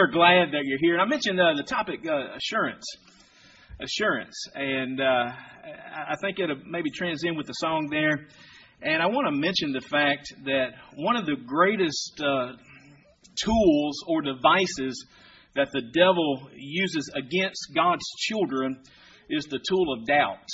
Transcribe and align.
are 0.00 0.06
glad 0.06 0.52
that 0.52 0.62
you're 0.64 0.78
here. 0.80 0.94
And 0.94 1.02
I 1.02 1.04
mentioned 1.04 1.38
uh, 1.38 1.52
the 1.54 1.62
topic 1.62 2.00
uh, 2.08 2.34
assurance. 2.34 2.84
Assurance. 3.80 4.34
And 4.54 4.98
uh, 4.98 5.04
I 5.04 6.14
think 6.22 6.38
it'll 6.38 6.56
maybe 6.64 6.90
trans 6.90 7.22
in 7.22 7.36
with 7.36 7.46
the 7.46 7.52
song 7.54 7.88
there. 7.90 8.26
And 8.80 9.02
I 9.02 9.06
want 9.06 9.26
to 9.26 9.38
mention 9.38 9.72
the 9.72 9.82
fact 9.82 10.32
that 10.44 10.68
one 10.96 11.16
of 11.16 11.26
the 11.26 11.36
greatest 11.46 12.18
uh, 12.18 12.52
tools 13.44 13.96
or 14.06 14.22
devices 14.22 15.04
that 15.54 15.68
the 15.72 15.82
devil 15.92 16.48
uses 16.54 17.10
against 17.14 17.60
God's 17.74 18.06
children 18.20 18.80
is 19.28 19.44
the 19.46 19.60
tool 19.68 19.92
of 19.92 20.06
doubt. 20.06 20.48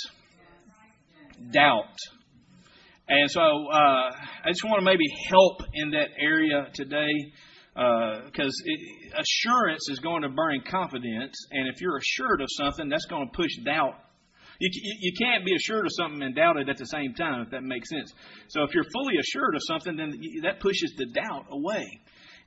Doubt. 1.51 1.95
And 3.07 3.31
so 3.31 3.41
uh, 3.41 4.11
I 4.43 4.49
just 4.49 4.65
want 4.65 4.79
to 4.79 4.85
maybe 4.85 5.05
help 5.29 5.61
in 5.73 5.91
that 5.91 6.09
area 6.19 6.67
today 6.73 7.13
because 7.77 8.63
uh, 8.65 9.21
assurance 9.21 9.87
is 9.89 9.99
going 9.99 10.23
to 10.23 10.29
bring 10.29 10.63
confidence. 10.63 11.35
And 11.51 11.67
if 11.67 11.79
you're 11.79 11.97
assured 11.97 12.41
of 12.41 12.47
something, 12.49 12.89
that's 12.89 13.05
going 13.05 13.29
to 13.29 13.37
push 13.37 13.51
doubt. 13.63 13.93
You, 14.59 14.69
you 14.73 15.13
can't 15.21 15.45
be 15.45 15.53
assured 15.53 15.85
of 15.85 15.91
something 15.93 16.23
and 16.23 16.35
doubt 16.35 16.57
it 16.57 16.67
at 16.67 16.77
the 16.77 16.85
same 16.85 17.13
time, 17.13 17.41
if 17.41 17.51
that 17.51 17.61
makes 17.61 17.89
sense. 17.89 18.11
So 18.47 18.63
if 18.63 18.73
you're 18.73 18.89
fully 18.91 19.13
assured 19.19 19.53
of 19.53 19.61
something, 19.67 19.95
then 19.95 20.19
that 20.41 20.59
pushes 20.59 20.95
the 20.97 21.05
doubt 21.05 21.45
away. 21.51 21.85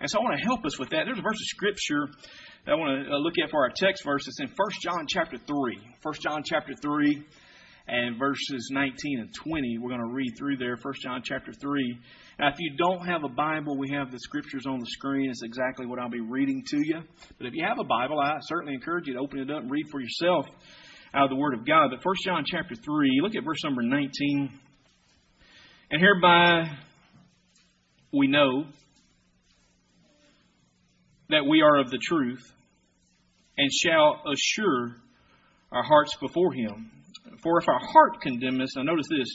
And 0.00 0.10
so 0.10 0.18
I 0.18 0.22
want 0.22 0.40
to 0.40 0.44
help 0.44 0.64
us 0.64 0.78
with 0.78 0.90
that. 0.90 1.04
There's 1.04 1.18
a 1.18 1.22
verse 1.22 1.38
of 1.38 1.46
Scripture 1.46 2.08
that 2.66 2.72
I 2.72 2.74
want 2.74 3.06
to 3.06 3.14
uh, 3.14 3.18
look 3.18 3.34
at 3.38 3.50
for 3.50 3.62
our 3.62 3.70
text 3.70 4.02
verses 4.04 4.36
in 4.40 4.48
1 4.48 4.56
John 4.82 5.06
chapter 5.08 5.36
3. 5.36 5.78
1 6.02 6.14
John 6.20 6.42
chapter 6.44 6.72
3 6.74 7.24
and 7.90 8.16
verses 8.16 8.68
19 8.70 9.18
and 9.18 9.34
20. 9.34 9.78
We're 9.78 9.88
going 9.88 10.00
to 10.00 10.14
read 10.14 10.34
through 10.38 10.58
there, 10.58 10.76
1 10.80 10.94
John 11.02 11.22
chapter 11.24 11.52
3. 11.52 11.98
Now, 12.38 12.48
if 12.48 12.54
you 12.60 12.76
don't 12.76 13.04
have 13.04 13.24
a 13.24 13.28
Bible, 13.28 13.76
we 13.76 13.90
have 13.90 14.12
the 14.12 14.18
scriptures 14.20 14.64
on 14.64 14.78
the 14.78 14.86
screen. 14.86 15.28
It's 15.28 15.42
exactly 15.42 15.86
what 15.86 15.98
I'll 15.98 16.08
be 16.08 16.20
reading 16.20 16.62
to 16.68 16.76
you. 16.76 17.00
But 17.36 17.48
if 17.48 17.54
you 17.54 17.64
have 17.66 17.80
a 17.80 17.84
Bible, 17.84 18.20
I 18.20 18.38
certainly 18.42 18.74
encourage 18.74 19.08
you 19.08 19.14
to 19.14 19.18
open 19.18 19.40
it 19.40 19.50
up 19.50 19.62
and 19.62 19.70
read 19.70 19.86
for 19.90 20.00
yourself 20.00 20.46
out 21.12 21.24
of 21.24 21.30
the 21.30 21.36
Word 21.36 21.54
of 21.54 21.66
God. 21.66 21.90
But 21.90 21.98
1 22.04 22.14
John 22.24 22.44
chapter 22.46 22.76
3, 22.76 23.20
look 23.22 23.34
at 23.34 23.44
verse 23.44 23.64
number 23.64 23.82
19. 23.82 24.50
And 25.90 26.00
hereby 26.00 26.70
we 28.12 28.28
know 28.28 28.66
that 31.30 31.44
we 31.48 31.60
are 31.62 31.80
of 31.80 31.90
the 31.90 31.98
truth 31.98 32.52
and 33.58 33.68
shall 33.72 34.22
assure 34.32 34.96
our 35.72 35.82
hearts 35.82 36.16
before 36.20 36.52
Him. 36.52 36.92
For 37.42 37.58
if 37.60 37.68
our 37.68 37.78
heart 37.78 38.20
condemn 38.20 38.60
us, 38.60 38.76
now 38.76 38.82
notice 38.82 39.06
this 39.10 39.28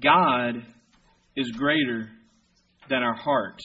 God 0.00 0.56
is 1.36 1.50
greater 1.52 2.08
than 2.88 3.02
our 3.02 3.14
heart 3.14 3.58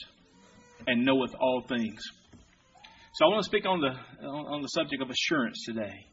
and 0.86 1.04
knoweth 1.04 1.34
all 1.40 1.64
things. 1.68 2.00
So 3.14 3.24
I 3.24 3.28
want 3.28 3.44
to 3.44 3.48
speak 3.48 3.66
on 3.66 3.80
the 3.80 4.26
on 4.26 4.62
the 4.62 4.68
subject 4.68 5.02
of 5.02 5.10
assurance 5.10 5.64
today. 5.66 6.06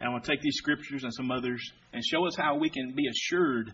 And 0.00 0.08
I 0.08 0.12
want 0.12 0.24
to 0.24 0.30
take 0.30 0.40
these 0.40 0.56
scriptures 0.56 1.04
and 1.04 1.12
some 1.12 1.30
others 1.30 1.60
and 1.92 2.02
show 2.04 2.26
us 2.26 2.34
how 2.36 2.56
we 2.56 2.70
can 2.70 2.94
be 2.96 3.06
assured 3.06 3.72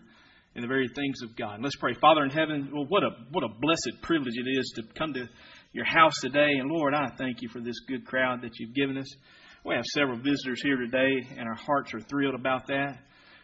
in 0.55 0.61
the 0.61 0.67
very 0.67 0.87
things 0.87 1.21
of 1.21 1.35
God. 1.37 1.61
Let's 1.61 1.75
pray. 1.75 1.93
Father 2.01 2.23
in 2.23 2.31
heaven, 2.31 2.71
well, 2.73 2.85
what 2.87 3.03
a 3.03 3.11
what 3.31 3.43
a 3.43 3.47
blessed 3.47 4.01
privilege 4.01 4.33
it 4.35 4.49
is 4.49 4.73
to 4.75 4.83
come 4.97 5.13
to 5.13 5.27
your 5.71 5.85
house 5.85 6.19
today. 6.21 6.53
And 6.59 6.69
Lord, 6.69 6.93
I 6.93 7.09
thank 7.17 7.41
you 7.41 7.49
for 7.49 7.61
this 7.61 7.79
good 7.87 8.05
crowd 8.05 8.41
that 8.41 8.57
you've 8.59 8.73
given 8.73 8.97
us. 8.97 9.07
We 9.67 9.75
have 9.75 9.83
several 9.93 10.15
visitors 10.15 10.61
here 10.63 10.77
today, 10.77 11.27
and 11.37 11.45
our 11.45 11.55
hearts 11.55 11.93
are 11.93 11.99
thrilled 11.99 12.35
about 12.35 12.67
that. 12.67 12.99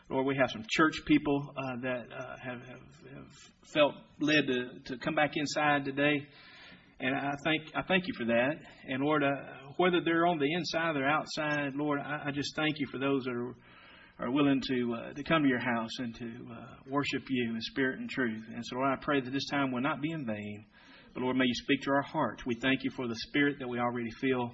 Lord, 0.09 0.25
we 0.25 0.37
have 0.37 0.49
some 0.51 0.63
church 0.69 0.93
people 1.05 1.53
uh, 1.57 1.81
that 1.81 2.05
uh, 2.17 2.35
have, 2.41 2.59
have, 2.61 3.13
have, 3.13 3.27
felt 3.73 3.93
led 4.21 4.47
to, 4.47 4.69
to 4.85 4.97
come 4.99 5.15
back 5.15 5.31
inside 5.35 5.83
today. 5.83 6.25
And 7.01 7.13
I 7.13 7.33
thank 7.43 7.63
I 7.75 7.81
thank 7.81 8.07
you 8.07 8.13
for 8.17 8.23
that. 8.23 8.51
And 8.87 9.03
Lord, 9.03 9.21
uh, 9.21 9.31
whether 9.75 9.99
they're 9.99 10.25
on 10.25 10.39
the 10.39 10.49
inside 10.49 10.95
or 10.95 11.05
outside, 11.05 11.75
Lord, 11.75 11.99
I, 11.99 12.27
I 12.27 12.31
just 12.31 12.55
thank 12.55 12.79
you 12.79 12.87
for 12.89 12.99
those 12.99 13.25
that 13.25 13.33
are 13.33 13.53
are 14.25 14.31
willing 14.31 14.61
to 14.69 14.95
uh, 14.95 15.13
to 15.15 15.23
come 15.23 15.43
to 15.43 15.49
your 15.49 15.59
house 15.59 15.91
and 15.99 16.15
to 16.15 16.25
uh, 16.25 16.65
worship 16.89 17.23
you 17.29 17.53
in 17.53 17.59
spirit 17.59 17.99
and 17.99 18.09
truth. 18.09 18.45
And 18.55 18.63
so, 18.65 18.77
Lord, 18.77 18.97
I 18.97 19.03
pray 19.03 19.19
that 19.19 19.33
this 19.33 19.49
time 19.51 19.73
will 19.73 19.81
not 19.81 20.01
be 20.01 20.11
in 20.11 20.25
vain. 20.25 20.63
But 21.13 21.23
Lord, 21.23 21.35
may 21.35 21.45
you 21.45 21.53
speak 21.53 21.81
to 21.81 21.91
our 21.91 22.01
hearts. 22.01 22.45
We 22.45 22.55
thank 22.61 22.85
you 22.85 22.91
for 22.95 23.09
the 23.09 23.15
spirit 23.27 23.57
that 23.59 23.67
we 23.67 23.77
already 23.77 24.09
feel. 24.21 24.53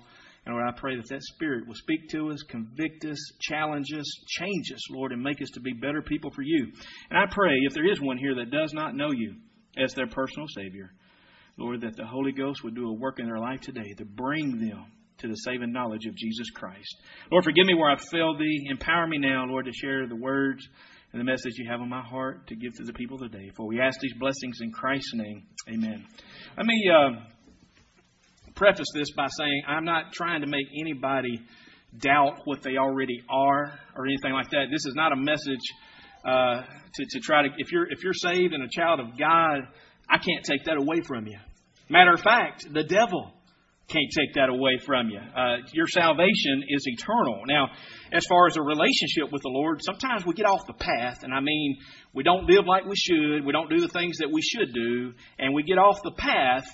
And 0.49 0.57
Lord, 0.57 0.67
I 0.67 0.79
pray 0.79 0.95
that 0.95 1.07
that 1.09 1.21
spirit 1.21 1.67
will 1.67 1.75
speak 1.75 2.09
to 2.09 2.31
us, 2.31 2.41
convict 2.41 3.05
us, 3.05 3.19
challenge 3.39 3.93
us, 3.95 4.07
change 4.25 4.71
us, 4.73 4.89
Lord, 4.89 5.11
and 5.11 5.21
make 5.21 5.39
us 5.43 5.49
to 5.53 5.59
be 5.59 5.73
better 5.73 6.01
people 6.01 6.31
for 6.31 6.41
you. 6.41 6.71
And 7.11 7.19
I 7.19 7.25
pray 7.29 7.53
if 7.67 7.75
there 7.75 7.87
is 7.87 8.01
one 8.01 8.17
here 8.17 8.33
that 8.33 8.49
does 8.49 8.73
not 8.73 8.95
know 8.95 9.11
you 9.11 9.35
as 9.77 9.93
their 9.93 10.07
personal 10.07 10.47
Savior, 10.55 10.89
Lord, 11.55 11.81
that 11.81 11.95
the 11.95 12.07
Holy 12.07 12.31
Ghost 12.31 12.63
would 12.63 12.73
do 12.73 12.89
a 12.89 12.93
work 12.93 13.19
in 13.19 13.27
their 13.27 13.37
life 13.37 13.61
today 13.61 13.93
to 13.99 14.05
bring 14.05 14.57
them 14.57 14.85
to 15.19 15.27
the 15.27 15.35
saving 15.35 15.71
knowledge 15.71 16.07
of 16.07 16.15
Jesus 16.15 16.49
Christ. 16.49 16.95
Lord, 17.31 17.43
forgive 17.43 17.67
me 17.67 17.75
where 17.75 17.91
I've 17.91 18.01
failed 18.09 18.39
thee. 18.39 18.69
Empower 18.71 19.05
me 19.05 19.19
now, 19.19 19.45
Lord, 19.45 19.65
to 19.65 19.71
share 19.71 20.07
the 20.07 20.15
words 20.15 20.67
and 21.13 21.19
the 21.19 21.25
message 21.25 21.53
you 21.57 21.69
have 21.69 21.81
on 21.81 21.89
my 21.89 22.01
heart 22.01 22.47
to 22.47 22.55
give 22.55 22.73
to 22.73 22.85
the 22.85 22.93
people 22.93 23.19
today. 23.19 23.51
For 23.55 23.67
we 23.67 23.79
ask 23.79 23.99
these 23.99 24.15
blessings 24.19 24.61
in 24.61 24.71
Christ's 24.71 25.13
name. 25.13 25.43
Amen. 25.67 26.07
Let 26.57 26.65
me 26.65 26.89
uh, 26.91 27.19
preface 28.59 28.87
this 28.93 29.09
by 29.15 29.27
saying 29.37 29.63
I'm 29.67 29.85
not 29.85 30.11
trying 30.11 30.41
to 30.41 30.47
make 30.47 30.67
anybody 30.79 31.41
doubt 31.97 32.41
what 32.43 32.61
they 32.61 32.77
already 32.77 33.23
are 33.29 33.79
or 33.95 34.05
anything 34.05 34.33
like 34.33 34.49
that. 34.51 34.65
This 34.69 34.85
is 34.85 34.93
not 34.95 35.13
a 35.13 35.15
message 35.15 35.65
uh, 36.25 36.61
to, 36.93 37.05
to 37.09 37.19
try 37.21 37.43
to. 37.43 37.49
If 37.57 37.71
you're 37.71 37.89
if 37.89 38.03
you're 38.03 38.13
saved 38.13 38.53
and 38.53 38.61
a 38.61 38.69
child 38.69 38.99
of 38.99 39.17
God, 39.17 39.61
I 40.09 40.17
can't 40.17 40.43
take 40.43 40.65
that 40.65 40.77
away 40.77 41.01
from 41.07 41.25
you. 41.25 41.39
Matter 41.89 42.13
of 42.13 42.19
fact, 42.19 42.71
the 42.71 42.83
devil 42.83 43.33
can't 43.87 44.11
take 44.15 44.35
that 44.35 44.49
away 44.49 44.77
from 44.85 45.09
you. 45.09 45.17
Uh, 45.17 45.57
your 45.73 45.87
salvation 45.87 46.63
is 46.67 46.83
eternal. 46.85 47.41
Now, 47.47 47.69
as 48.13 48.23
far 48.27 48.45
as 48.45 48.55
a 48.55 48.61
relationship 48.61 49.31
with 49.31 49.41
the 49.41 49.49
Lord, 49.49 49.79
sometimes 49.83 50.25
we 50.25 50.33
get 50.33 50.45
off 50.45 50.67
the 50.67 50.73
path, 50.73 51.23
and 51.23 51.33
I 51.33 51.39
mean, 51.39 51.77
we 52.13 52.21
don't 52.21 52.45
live 52.47 52.67
like 52.67 52.85
we 52.85 52.95
should, 52.95 53.43
we 53.43 53.51
don't 53.51 53.69
do 53.69 53.79
the 53.79 53.87
things 53.87 54.17
that 54.19 54.29
we 54.31 54.41
should 54.43 54.73
do, 54.73 55.13
and 55.39 55.55
we 55.55 55.63
get 55.63 55.79
off 55.79 56.03
the 56.03 56.11
path, 56.11 56.67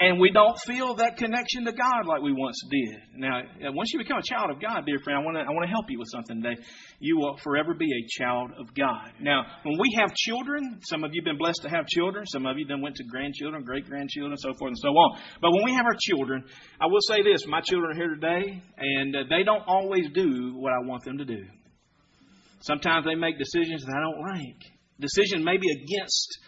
and 0.00 0.18
we 0.18 0.32
don't 0.32 0.58
feel 0.66 0.96
that 0.96 1.16
connection 1.16 1.64
to 1.64 1.72
God 1.72 2.06
like 2.06 2.20
we 2.20 2.32
once 2.32 2.60
did. 2.68 3.20
Now, 3.20 3.42
once 3.70 3.92
you 3.92 3.98
become 4.00 4.18
a 4.18 4.26
child 4.26 4.50
of 4.50 4.60
God, 4.60 4.84
dear 4.86 4.98
friend, 5.04 5.20
I 5.20 5.24
want 5.24 5.36
to 5.36 5.42
I 5.42 5.50
want 5.54 5.64
to 5.64 5.70
help 5.70 5.86
you 5.88 5.98
with 6.00 6.08
something 6.10 6.42
today. 6.42 6.60
You 6.98 7.16
will 7.16 7.36
forever 7.44 7.74
be 7.74 7.86
a 7.86 8.02
child 8.18 8.50
of 8.58 8.74
God. 8.74 9.12
Now, 9.20 9.44
when 9.62 9.78
we 9.78 9.94
have 10.00 10.12
children, 10.14 10.80
some 10.90 11.04
of 11.04 11.14
you 11.14 11.22
have 11.22 11.26
been 11.26 11.38
blessed 11.38 11.62
to 11.62 11.70
have 11.70 11.86
children. 11.86 12.26
Some 12.26 12.44
of 12.44 12.58
you 12.58 12.66
then 12.66 12.80
went 12.80 12.96
to 12.96 13.04
grandchildren, 13.04 13.62
great 13.62 13.86
grandchildren, 13.86 14.32
and 14.32 14.40
so 14.40 14.52
forth 14.58 14.70
and 14.70 14.78
so 14.78 14.88
on. 14.88 15.20
But 15.40 15.52
when 15.52 15.64
we 15.64 15.74
have 15.74 15.86
our 15.86 15.96
children, 16.00 16.42
I 16.80 16.86
will 16.86 17.02
say 17.06 17.22
this: 17.22 17.46
my 17.46 17.60
children 17.60 17.92
are 17.92 17.94
here 17.94 18.14
today, 18.14 18.62
and 18.76 19.14
uh, 19.14 19.18
they 19.30 19.44
don't 19.44 19.62
always 19.68 20.10
do 20.12 20.56
what 20.56 20.72
I 20.72 20.84
want 20.84 21.04
them 21.04 21.18
to 21.18 21.24
do. 21.24 21.44
Sometimes 22.62 23.06
they 23.06 23.14
make 23.14 23.38
decisions 23.38 23.84
that 23.84 23.94
I 23.94 24.00
don't 24.00 24.20
like. 24.20 24.60
Decision 24.98 25.44
maybe 25.44 25.66
against 25.70 26.38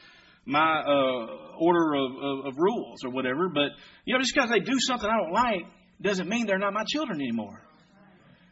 my 0.47 0.81
uh, 0.81 1.27
order 1.59 1.95
of, 1.95 2.13
of, 2.23 2.47
of 2.47 2.55
rules 2.57 3.05
or 3.05 3.11
whatever. 3.11 3.49
But 3.49 3.73
you 4.05 4.15
know, 4.15 4.21
just 4.21 4.35
because 4.35 4.51
they 4.51 4.61
do 4.61 4.79
something 4.79 5.09
I 5.09 5.17
don't 5.23 5.33
like 5.33 5.67
doesn't 6.01 6.29
mean 6.29 6.47
they're 6.47 6.59
not 6.59 6.73
my 6.73 6.85
children 6.87 7.21
anymore. 7.21 7.63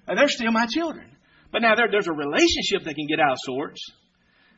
Uh, 0.06 0.14
they're 0.14 0.28
still 0.28 0.52
my 0.52 0.66
children. 0.66 1.10
But 1.52 1.62
now 1.62 1.74
there, 1.76 1.88
there's 1.90 2.08
a 2.08 2.12
relationship 2.12 2.84
that 2.84 2.94
can 2.94 3.06
get 3.06 3.20
out 3.20 3.32
of 3.32 3.38
sorts. 3.44 3.80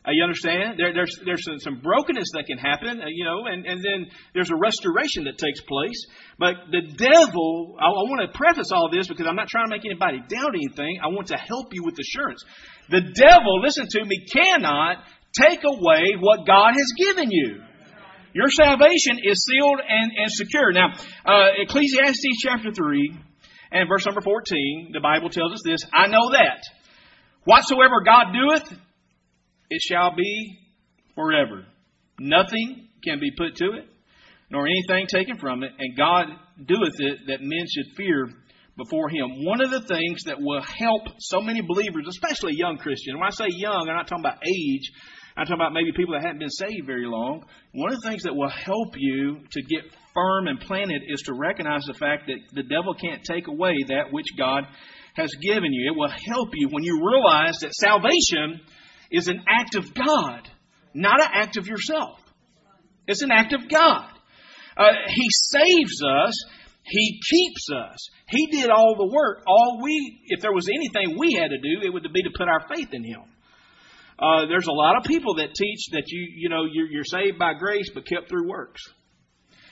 Uh, 0.06 0.12
you 0.12 0.22
understand? 0.22 0.78
There, 0.78 0.94
there's 0.94 1.18
there's 1.24 1.44
some, 1.44 1.58
some, 1.58 1.80
brokenness 1.82 2.30
that 2.34 2.46
can 2.46 2.58
happen, 2.58 3.02
uh, 3.02 3.06
you 3.10 3.24
know, 3.24 3.46
and, 3.46 3.66
and 3.66 3.82
then 3.82 4.06
there's 4.34 4.50
a 4.50 4.56
restoration 4.56 5.24
that 5.24 5.36
takes 5.36 5.60
place. 5.62 6.06
But 6.38 6.54
the 6.70 6.82
devil, 6.94 7.74
I, 7.80 7.86
I 7.86 8.04
want 8.06 8.22
to 8.22 8.38
preface 8.38 8.70
all 8.70 8.88
this 8.88 9.08
because 9.08 9.26
I'm 9.26 9.34
not 9.34 9.48
trying 9.48 9.66
to 9.66 9.70
make 9.70 9.84
anybody 9.84 10.22
doubt 10.28 10.54
anything. 10.54 11.00
I 11.02 11.08
want 11.08 11.28
to 11.28 11.36
help 11.36 11.74
you 11.74 11.82
with 11.84 11.98
assurance. 11.98 12.44
The 12.88 13.00
devil, 13.00 13.60
listen 13.60 13.86
to 13.90 14.04
me, 14.04 14.24
cannot 14.30 15.02
take 15.32 15.64
away 15.64 16.14
what 16.18 16.46
God 16.46 16.74
has 16.74 16.92
given 16.96 17.30
you. 17.30 17.62
Your 18.32 18.50
salvation 18.50 19.18
is 19.22 19.44
sealed 19.44 19.80
and, 19.88 20.12
and 20.16 20.30
secure. 20.30 20.70
Now, 20.72 20.92
uh, 21.24 21.48
Ecclesiastes 21.62 22.42
chapter 22.42 22.70
3 22.70 23.18
and 23.72 23.88
verse 23.88 24.04
number 24.04 24.20
14, 24.20 24.90
the 24.92 25.00
Bible 25.00 25.30
tells 25.30 25.52
us 25.52 25.62
this 25.64 25.80
I 25.92 26.08
know 26.08 26.30
that 26.32 26.62
whatsoever 27.44 28.02
God 28.04 28.26
doeth, 28.32 28.78
it 29.70 29.80
shall 29.80 30.14
be 30.14 30.58
forever. 31.14 31.64
Nothing 32.20 32.88
can 33.02 33.20
be 33.20 33.30
put 33.36 33.56
to 33.56 33.72
it, 33.72 33.86
nor 34.50 34.66
anything 34.66 35.06
taken 35.06 35.38
from 35.38 35.62
it, 35.62 35.72
and 35.78 35.96
God 35.96 36.26
doeth 36.62 36.98
it 36.98 37.18
that 37.28 37.40
men 37.40 37.66
should 37.74 37.96
fear 37.96 38.28
before 38.76 39.08
Him. 39.08 39.44
One 39.44 39.60
of 39.62 39.70
the 39.70 39.82
things 39.82 40.24
that 40.24 40.40
will 40.40 40.62
help 40.62 41.02
so 41.18 41.40
many 41.40 41.62
believers, 41.62 42.06
especially 42.08 42.54
young 42.54 42.78
Christians, 42.78 43.16
when 43.16 43.26
I 43.26 43.30
say 43.30 43.46
young, 43.48 43.88
I'm 43.88 43.96
not 43.96 44.06
talking 44.06 44.24
about 44.24 44.42
age, 44.46 44.92
I'm 45.36 45.44
talking 45.44 45.60
about 45.60 45.72
maybe 45.72 45.92
people 45.92 46.14
that 46.14 46.22
haven't 46.22 46.38
been 46.38 46.50
saved 46.50 46.86
very 46.86 47.06
long. 47.06 47.44
One 47.72 47.92
of 47.92 48.00
the 48.00 48.08
things 48.08 48.22
that 48.22 48.34
will 48.34 48.48
help 48.48 48.94
you 48.96 49.40
to 49.50 49.62
get 49.62 49.84
firm 50.14 50.46
and 50.46 50.58
planted 50.60 51.02
is 51.08 51.22
to 51.22 51.34
recognize 51.34 51.84
the 51.84 51.94
fact 51.94 52.28
that 52.28 52.38
the 52.52 52.62
devil 52.62 52.94
can't 52.94 53.22
take 53.22 53.46
away 53.46 53.76
that 53.88 54.12
which 54.12 54.26
God 54.38 54.64
has 55.14 55.30
given 55.42 55.72
you. 55.72 55.92
It 55.92 55.96
will 55.96 56.12
help 56.26 56.50
you 56.54 56.68
when 56.70 56.84
you 56.84 57.02
realize 57.06 57.58
that 57.60 57.74
salvation 57.74 58.60
is 59.10 59.28
an 59.28 59.42
act 59.48 59.74
of 59.74 59.92
God, 59.92 60.48
not 60.94 61.20
an 61.20 61.28
act 61.32 61.58
of 61.58 61.66
yourself. 61.66 62.18
It's 63.06 63.22
an 63.22 63.30
act 63.30 63.52
of 63.52 63.68
God. 63.68 64.08
Uh, 64.76 64.92
he 65.08 65.28
saves 65.30 66.02
us 66.02 66.44
He 66.88 67.20
keeps 67.28 67.68
us. 67.74 68.08
He 68.28 68.46
did 68.46 68.70
all 68.70 68.94
the 68.96 69.12
work. 69.12 69.42
All 69.46 69.80
we, 69.82 70.20
if 70.26 70.40
there 70.40 70.52
was 70.52 70.68
anything 70.68 71.18
we 71.18 71.32
had 71.32 71.50
to 71.50 71.58
do, 71.58 71.84
it 71.84 71.92
would 71.92 72.02
be 72.12 72.22
to 72.22 72.30
put 72.36 72.48
our 72.48 72.64
faith 72.72 72.88
in 72.92 73.02
Him. 73.02 73.22
Uh, 74.18 74.46
there's 74.46 74.66
a 74.66 74.72
lot 74.72 74.96
of 74.96 75.02
people 75.04 75.34
that 75.36 75.54
teach 75.54 75.88
that 75.92 76.04
you, 76.06 76.28
you 76.36 76.48
know, 76.48 76.64
you're, 76.70 76.86
you're 76.86 77.04
saved 77.04 77.38
by 77.38 77.54
grace 77.54 77.90
but 77.92 78.06
kept 78.06 78.28
through 78.28 78.48
works. 78.48 78.80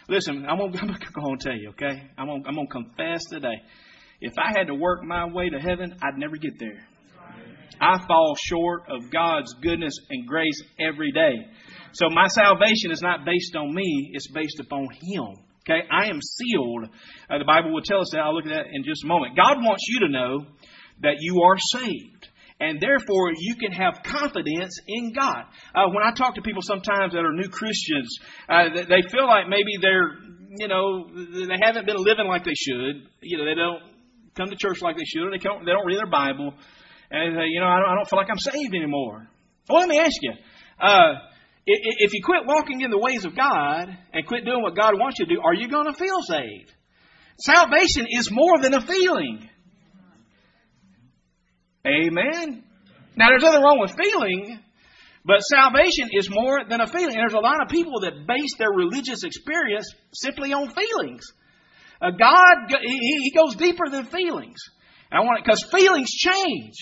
Listen, 0.08 0.44
I'm 0.46 0.58
gonna, 0.58 0.76
I'm 0.80 0.88
gonna 0.88 0.98
go 1.14 1.36
tell 1.40 1.56
you, 1.56 1.70
okay? 1.70 2.10
I'm 2.18 2.26
gonna, 2.26 2.42
I'm 2.46 2.54
gonna 2.56 2.68
confess 2.68 3.24
today. 3.30 3.62
If 4.20 4.34
I 4.38 4.52
had 4.56 4.66
to 4.66 4.74
work 4.74 5.02
my 5.04 5.26
way 5.26 5.50
to 5.50 5.58
heaven, 5.58 5.96
I'd 6.02 6.18
never 6.18 6.36
get 6.36 6.58
there. 6.58 6.86
I 7.80 8.04
fall 8.06 8.36
short 8.36 8.82
of 8.88 9.10
God's 9.10 9.52
goodness 9.62 9.94
and 10.10 10.26
grace 10.26 10.62
every 10.78 11.12
day. 11.12 11.46
So 11.92 12.08
my 12.10 12.28
salvation 12.28 12.90
is 12.90 13.02
not 13.02 13.24
based 13.24 13.54
on 13.56 13.74
me, 13.74 14.10
it's 14.12 14.30
based 14.30 14.60
upon 14.60 14.88
Him. 15.00 15.43
Okay, 15.66 15.80
I 15.90 16.08
am 16.08 16.20
sealed. 16.20 16.90
Uh, 17.30 17.38
the 17.38 17.44
Bible 17.46 17.72
will 17.72 17.82
tell 17.82 18.00
us 18.00 18.10
that. 18.12 18.20
I'll 18.20 18.34
look 18.34 18.44
at 18.44 18.52
that 18.52 18.66
in 18.72 18.84
just 18.84 19.02
a 19.04 19.06
moment. 19.06 19.34
God 19.34 19.56
wants 19.64 19.84
you 19.88 20.00
to 20.00 20.08
know 20.08 20.46
that 21.00 21.16
you 21.20 21.42
are 21.42 21.56
saved. 21.58 22.28
And 22.60 22.80
therefore, 22.80 23.32
you 23.36 23.56
can 23.56 23.72
have 23.72 24.02
confidence 24.04 24.78
in 24.86 25.12
God. 25.12 25.44
Uh, 25.74 25.88
when 25.88 26.04
I 26.04 26.12
talk 26.12 26.36
to 26.36 26.42
people 26.42 26.62
sometimes 26.62 27.14
that 27.14 27.24
are 27.24 27.32
new 27.32 27.48
Christians, 27.48 28.18
uh, 28.48 28.68
they 28.74 29.02
feel 29.10 29.26
like 29.26 29.48
maybe 29.48 29.72
they're, 29.80 30.18
you 30.58 30.68
know, 30.68 31.08
they 31.10 31.58
haven't 31.60 31.86
been 31.86 31.96
living 31.96 32.28
like 32.28 32.44
they 32.44 32.54
should. 32.54 33.08
You 33.22 33.38
know, 33.38 33.44
they 33.44 33.54
don't 33.54 33.82
come 34.36 34.50
to 34.50 34.56
church 34.56 34.82
like 34.82 34.96
they 34.96 35.04
should. 35.04 35.26
Or 35.26 35.30
they, 35.30 35.38
don't, 35.38 35.64
they 35.64 35.72
don't 35.72 35.86
read 35.86 35.98
their 35.98 36.10
Bible. 36.10 36.54
And, 37.10 37.38
uh, 37.38 37.42
you 37.42 37.58
know, 37.58 37.66
I 37.66 37.80
don't, 37.80 37.88
I 37.90 37.94
don't 37.96 38.08
feel 38.08 38.18
like 38.18 38.30
I'm 38.30 38.38
saved 38.38 38.74
anymore. 38.74 39.28
Well, 39.68 39.80
let 39.80 39.88
me 39.88 39.98
ask 39.98 40.16
you. 40.20 40.32
Uh, 40.78 41.14
if 41.66 42.12
you 42.12 42.20
quit 42.22 42.46
walking 42.46 42.82
in 42.82 42.90
the 42.90 42.98
ways 42.98 43.24
of 43.24 43.34
God 43.34 43.96
and 44.12 44.26
quit 44.26 44.44
doing 44.44 44.62
what 44.62 44.76
God 44.76 44.98
wants 44.98 45.18
you 45.18 45.26
to 45.26 45.34
do, 45.34 45.40
are 45.42 45.54
you 45.54 45.68
going 45.68 45.86
to 45.86 45.94
feel 45.94 46.20
saved? 46.22 46.72
Salvation 47.38 48.06
is 48.10 48.30
more 48.30 48.60
than 48.60 48.74
a 48.74 48.80
feeling. 48.80 49.48
Amen. 51.86 52.64
Now, 53.16 53.28
there's 53.28 53.42
nothing 53.42 53.62
wrong 53.62 53.78
with 53.80 53.94
feeling, 53.96 54.58
but 55.24 55.40
salvation 55.40 56.10
is 56.12 56.28
more 56.30 56.64
than 56.68 56.80
a 56.80 56.86
feeling. 56.86 57.16
And 57.16 57.20
there's 57.20 57.34
a 57.34 57.38
lot 57.38 57.62
of 57.62 57.68
people 57.68 58.00
that 58.00 58.26
base 58.26 58.56
their 58.58 58.70
religious 58.70 59.24
experience 59.24 59.86
simply 60.12 60.52
on 60.52 60.70
feelings. 60.70 61.32
Uh, 62.00 62.10
God, 62.10 62.74
he, 62.82 62.98
he 62.98 63.32
goes 63.34 63.56
deeper 63.56 63.88
than 63.90 64.06
feelings. 64.06 64.58
I 65.10 65.20
want 65.20 65.38
it 65.38 65.44
because 65.44 65.64
feelings 65.70 66.10
change. 66.10 66.74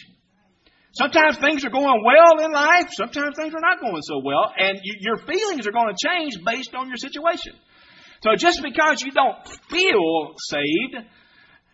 Sometimes 0.93 1.39
things 1.39 1.65
are 1.65 1.71
going 1.71 2.05
well 2.05 2.45
in 2.45 2.53
life. 2.53 2.89
Sometimes 2.93 3.37
things 3.37 3.55
are 3.55 3.61
not 3.61 3.81
going 3.81 4.03
so 4.03 4.21
well. 4.23 4.53
And 4.57 4.79
you, 4.83 4.97
your 5.01 5.17
feelings 5.17 5.67
are 5.67 5.73
going 5.73 5.95
to 5.95 6.09
change 6.09 6.35
based 6.45 6.75
on 6.75 6.89
your 6.89 6.99
situation. 6.99 7.55
So 8.23 8.37
just 8.37 8.63
because 8.63 9.03
you 9.03 9.11
don't 9.11 9.37
feel 9.71 10.35
saved 10.37 11.09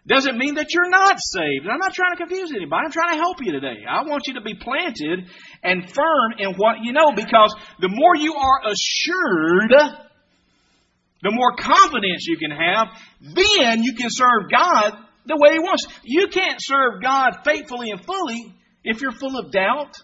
doesn't 0.06 0.38
mean 0.38 0.54
that 0.54 0.72
you're 0.72 0.88
not 0.88 1.18
saved. 1.20 1.64
And 1.64 1.70
I'm 1.70 1.80
not 1.80 1.94
trying 1.94 2.12
to 2.12 2.16
confuse 2.16 2.50
anybody. 2.52 2.82
I'm 2.86 2.92
trying 2.92 3.10
to 3.10 3.16
help 3.16 3.38
you 3.42 3.52
today. 3.52 3.84
I 3.88 4.04
want 4.04 4.26
you 4.26 4.34
to 4.34 4.40
be 4.40 4.54
planted 4.54 5.28
and 5.62 5.90
firm 5.90 6.32
in 6.38 6.54
what 6.54 6.76
you 6.82 6.92
know 6.92 7.12
because 7.14 7.54
the 7.80 7.88
more 7.90 8.16
you 8.16 8.34
are 8.34 8.60
assured, 8.70 9.72
the 11.22 11.32
more 11.32 11.56
confidence 11.56 12.26
you 12.26 12.38
can 12.38 12.52
have, 12.52 12.88
then 13.20 13.82
you 13.82 13.94
can 13.94 14.08
serve 14.10 14.50
God 14.50 14.96
the 15.26 15.36
way 15.36 15.54
He 15.54 15.58
wants. 15.58 15.86
You 16.04 16.28
can't 16.28 16.58
serve 16.62 17.02
God 17.02 17.40
faithfully 17.44 17.90
and 17.90 18.02
fully 18.02 18.54
if 18.84 19.00
you're 19.00 19.12
full 19.12 19.38
of 19.38 19.50
doubt, 19.52 19.94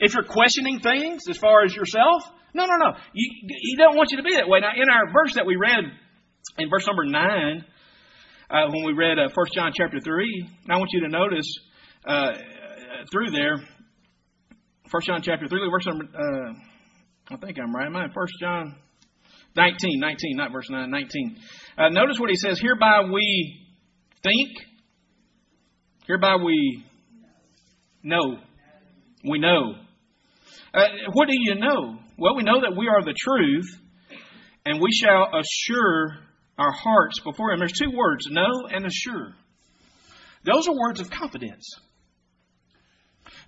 if 0.00 0.14
you're 0.14 0.24
questioning 0.24 0.80
things 0.80 1.22
as 1.28 1.38
far 1.38 1.64
as 1.64 1.74
yourself. 1.74 2.24
No, 2.52 2.66
no, 2.66 2.76
no. 2.76 2.96
You, 3.12 3.30
he 3.48 3.76
don't 3.76 3.96
want 3.96 4.10
you 4.10 4.18
to 4.18 4.22
be 4.22 4.34
that 4.36 4.48
way. 4.48 4.60
Now, 4.60 4.70
in 4.76 4.88
our 4.88 5.12
verse 5.12 5.34
that 5.34 5.46
we 5.46 5.56
read, 5.56 5.84
in 6.58 6.70
verse 6.70 6.86
number 6.86 7.04
9, 7.04 7.64
uh, 8.50 8.70
when 8.70 8.84
we 8.84 8.92
read 8.92 9.18
uh, 9.18 9.28
1 9.34 9.46
John 9.52 9.72
chapter 9.74 9.98
3, 10.00 10.48
I 10.70 10.76
want 10.76 10.90
you 10.92 11.00
to 11.00 11.08
notice 11.08 11.46
uh, 12.06 12.32
through 13.10 13.30
there, 13.30 13.56
1 14.90 15.02
John 15.02 15.22
chapter 15.22 15.48
3, 15.48 15.58
verse 15.70 15.86
number, 15.86 16.04
uh, 16.04 16.52
I 17.30 17.36
think 17.36 17.58
I'm 17.58 17.74
right. 17.74 17.86
Am 17.86 17.96
I 17.96 18.06
1 18.06 18.26
John 18.40 18.76
19, 19.56 20.00
19, 20.00 20.36
not 20.36 20.52
verse 20.52 20.68
9, 20.68 20.90
19. 20.90 21.36
Uh, 21.78 21.88
notice 21.88 22.18
what 22.18 22.30
he 22.30 22.36
says, 22.36 22.60
hereby 22.60 23.02
we 23.12 23.66
think, 24.22 24.50
hereby 26.06 26.36
we 26.36 26.84
know. 28.04 28.38
We 29.24 29.38
know. 29.38 29.74
Uh, 30.72 30.86
what 31.12 31.28
do 31.28 31.34
you 31.36 31.54
know? 31.54 31.98
Well, 32.18 32.36
we 32.36 32.42
know 32.42 32.60
that 32.60 32.76
we 32.76 32.88
are 32.88 33.02
the 33.02 33.14
truth, 33.18 33.80
and 34.64 34.80
we 34.80 34.92
shall 34.92 35.30
assure 35.34 36.18
our 36.58 36.72
hearts 36.72 37.20
before 37.20 37.52
Him. 37.52 37.58
There's 37.58 37.72
two 37.72 37.90
words, 37.90 38.26
know 38.30 38.68
and 38.70 38.86
assure. 38.86 39.34
Those 40.44 40.68
are 40.68 40.74
words 40.78 41.00
of 41.00 41.10
confidence. 41.10 41.66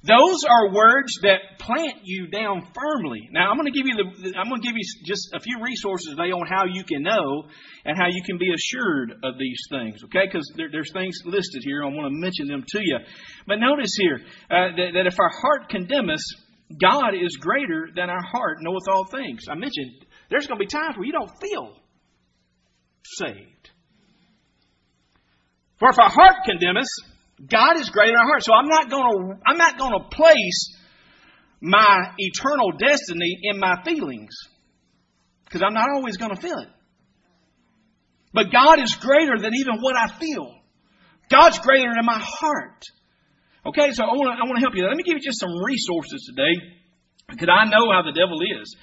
Those 0.06 0.44
are 0.48 0.72
words 0.72 1.18
that 1.22 1.58
plant 1.58 2.02
you 2.04 2.28
down 2.28 2.62
firmly. 2.72 3.28
Now, 3.32 3.50
I'm 3.50 3.56
going 3.56 3.72
to 3.72 3.76
give 3.76 3.88
you 3.88 3.96
the, 3.96 4.38
I'm 4.38 4.48
going 4.48 4.62
to 4.62 4.66
give 4.66 4.76
you 4.76 4.86
just 5.04 5.34
a 5.34 5.40
few 5.40 5.58
resources 5.60 6.14
today 6.14 6.30
on 6.30 6.46
how 6.46 6.64
you 6.64 6.84
can 6.84 7.02
know 7.02 7.46
and 7.84 7.98
how 7.98 8.06
you 8.06 8.22
can 8.22 8.38
be 8.38 8.46
assured 8.54 9.18
of 9.24 9.34
these 9.38 9.58
things. 9.68 9.98
Okay, 10.04 10.26
because 10.26 10.46
there, 10.56 10.68
there's 10.70 10.92
things 10.92 11.18
listed 11.24 11.62
here. 11.64 11.82
I 11.82 11.88
want 11.88 12.06
to 12.06 12.16
mention 12.20 12.46
them 12.46 12.64
to 12.68 12.80
you. 12.80 12.98
But 13.48 13.56
notice 13.56 13.96
here 13.98 14.20
uh, 14.48 14.76
that, 14.76 14.90
that 14.94 15.06
if 15.06 15.18
our 15.18 15.30
heart 15.30 15.70
condemn 15.70 16.08
us, 16.10 16.22
God 16.80 17.14
is 17.14 17.36
greater 17.40 17.88
than 17.94 18.08
our 18.08 18.22
heart 18.22 18.58
knoweth 18.60 18.86
all 18.88 19.06
things. 19.06 19.42
I 19.50 19.54
mentioned 19.54 20.06
there's 20.30 20.46
going 20.46 20.58
to 20.60 20.64
be 20.64 20.70
times 20.70 20.96
where 20.96 21.06
you 21.06 21.12
don't 21.12 21.30
feel 21.40 21.74
saved. 23.02 23.70
For 25.78 25.90
if 25.90 25.98
our 25.98 26.10
heart 26.10 26.44
condemn 26.44 26.76
us, 26.76 26.88
God 27.38 27.78
is 27.78 27.90
greater 27.90 28.12
in 28.12 28.16
our 28.16 28.24
heart. 28.24 28.42
So 28.42 28.52
I'm 28.54 28.68
not 28.68 28.90
going 28.90 29.04
to 29.04 29.38
I'm 29.46 29.58
not 29.58 29.78
going 29.78 29.92
to 29.92 30.08
place 30.08 30.74
my 31.60 32.12
eternal 32.18 32.72
destiny 32.72 33.38
in 33.42 33.58
my 33.58 33.82
feelings 33.84 34.34
because 35.44 35.62
I'm 35.62 35.74
not 35.74 35.88
always 35.94 36.16
going 36.16 36.34
to 36.34 36.40
feel 36.40 36.58
it. 36.58 36.68
But 38.32 38.52
God 38.52 38.80
is 38.80 38.94
greater 38.96 39.38
than 39.38 39.54
even 39.54 39.80
what 39.80 39.96
I 39.96 40.08
feel. 40.18 40.52
God's 41.30 41.58
greater 41.58 41.92
than 41.94 42.04
my 42.04 42.20
heart. 42.20 42.82
Okay, 43.66 43.92
so 43.92 44.04
I 44.04 44.08
want 44.14 44.36
to 44.36 44.42
I 44.42 44.46
want 44.46 44.56
to 44.56 44.60
help 44.60 44.74
you. 44.76 44.86
Let 44.86 44.96
me 44.96 45.02
give 45.02 45.16
you 45.18 45.24
just 45.24 45.40
some 45.40 45.52
resources 45.64 46.24
today 46.28 46.54
because 47.28 47.48
I 47.50 47.68
know 47.68 47.90
how 47.90 48.02
the 48.02 48.12
devil 48.12 48.40
is. 48.40 48.76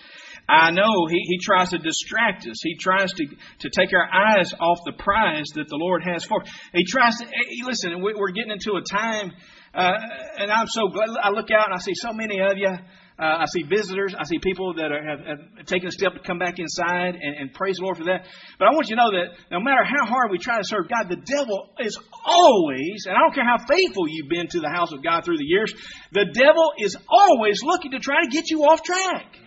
I 0.47 0.71
know 0.71 1.07
he, 1.09 1.19
he 1.25 1.39
tries 1.39 1.69
to 1.69 1.77
distract 1.77 2.45
us. 2.47 2.57
He 2.61 2.75
tries 2.75 3.13
to, 3.13 3.25
to 3.25 3.69
take 3.69 3.93
our 3.93 4.07
eyes 4.11 4.53
off 4.59 4.79
the 4.85 4.91
prize 4.93 5.45
that 5.55 5.67
the 5.69 5.77
Lord 5.77 6.03
has 6.03 6.25
for 6.25 6.41
us. 6.41 6.49
He 6.73 6.83
tries 6.83 7.17
to, 7.17 7.25
hey, 7.25 7.63
listen, 7.65 8.01
we're 8.01 8.31
getting 8.31 8.51
into 8.51 8.73
a 8.73 8.81
time, 8.81 9.31
uh, 9.73 9.93
and 10.37 10.51
I'm 10.51 10.67
so 10.67 10.89
glad. 10.89 11.09
I 11.21 11.29
look 11.29 11.49
out 11.49 11.65
and 11.65 11.73
I 11.73 11.79
see 11.79 11.95
so 11.95 12.11
many 12.11 12.41
of 12.41 12.57
you. 12.57 12.75
Uh, 13.17 13.37
I 13.41 13.45
see 13.45 13.61
visitors. 13.61 14.15
I 14.17 14.23
see 14.23 14.39
people 14.39 14.73
that 14.73 14.91
are, 14.91 15.03
have, 15.03 15.19
have, 15.19 15.65
taken 15.67 15.87
a 15.87 15.91
step 15.91 16.13
to 16.13 16.19
come 16.19 16.39
back 16.39 16.57
inside 16.57 17.13
and, 17.13 17.35
and 17.37 17.53
praise 17.53 17.77
the 17.77 17.83
Lord 17.83 17.97
for 17.97 18.05
that. 18.05 18.25
But 18.57 18.67
I 18.67 18.71
want 18.73 18.89
you 18.89 18.95
to 18.95 19.01
know 19.03 19.11
that 19.11 19.37
no 19.51 19.59
matter 19.59 19.83
how 19.85 20.05
hard 20.07 20.31
we 20.31 20.39
try 20.39 20.57
to 20.57 20.63
serve 20.65 20.89
God, 20.89 21.09
the 21.09 21.21
devil 21.21 21.69
is 21.79 21.97
always, 22.25 23.05
and 23.05 23.15
I 23.15 23.19
don't 23.19 23.35
care 23.35 23.45
how 23.45 23.63
faithful 23.69 24.07
you've 24.09 24.29
been 24.29 24.47
to 24.47 24.59
the 24.59 24.69
house 24.69 24.91
of 24.91 25.03
God 25.03 25.25
through 25.25 25.37
the 25.37 25.45
years, 25.45 25.71
the 26.11 26.25
devil 26.33 26.73
is 26.79 26.97
always 27.07 27.61
looking 27.61 27.91
to 27.91 27.99
try 27.99 28.23
to 28.23 28.29
get 28.29 28.49
you 28.49 28.63
off 28.63 28.81
track. 28.81 29.37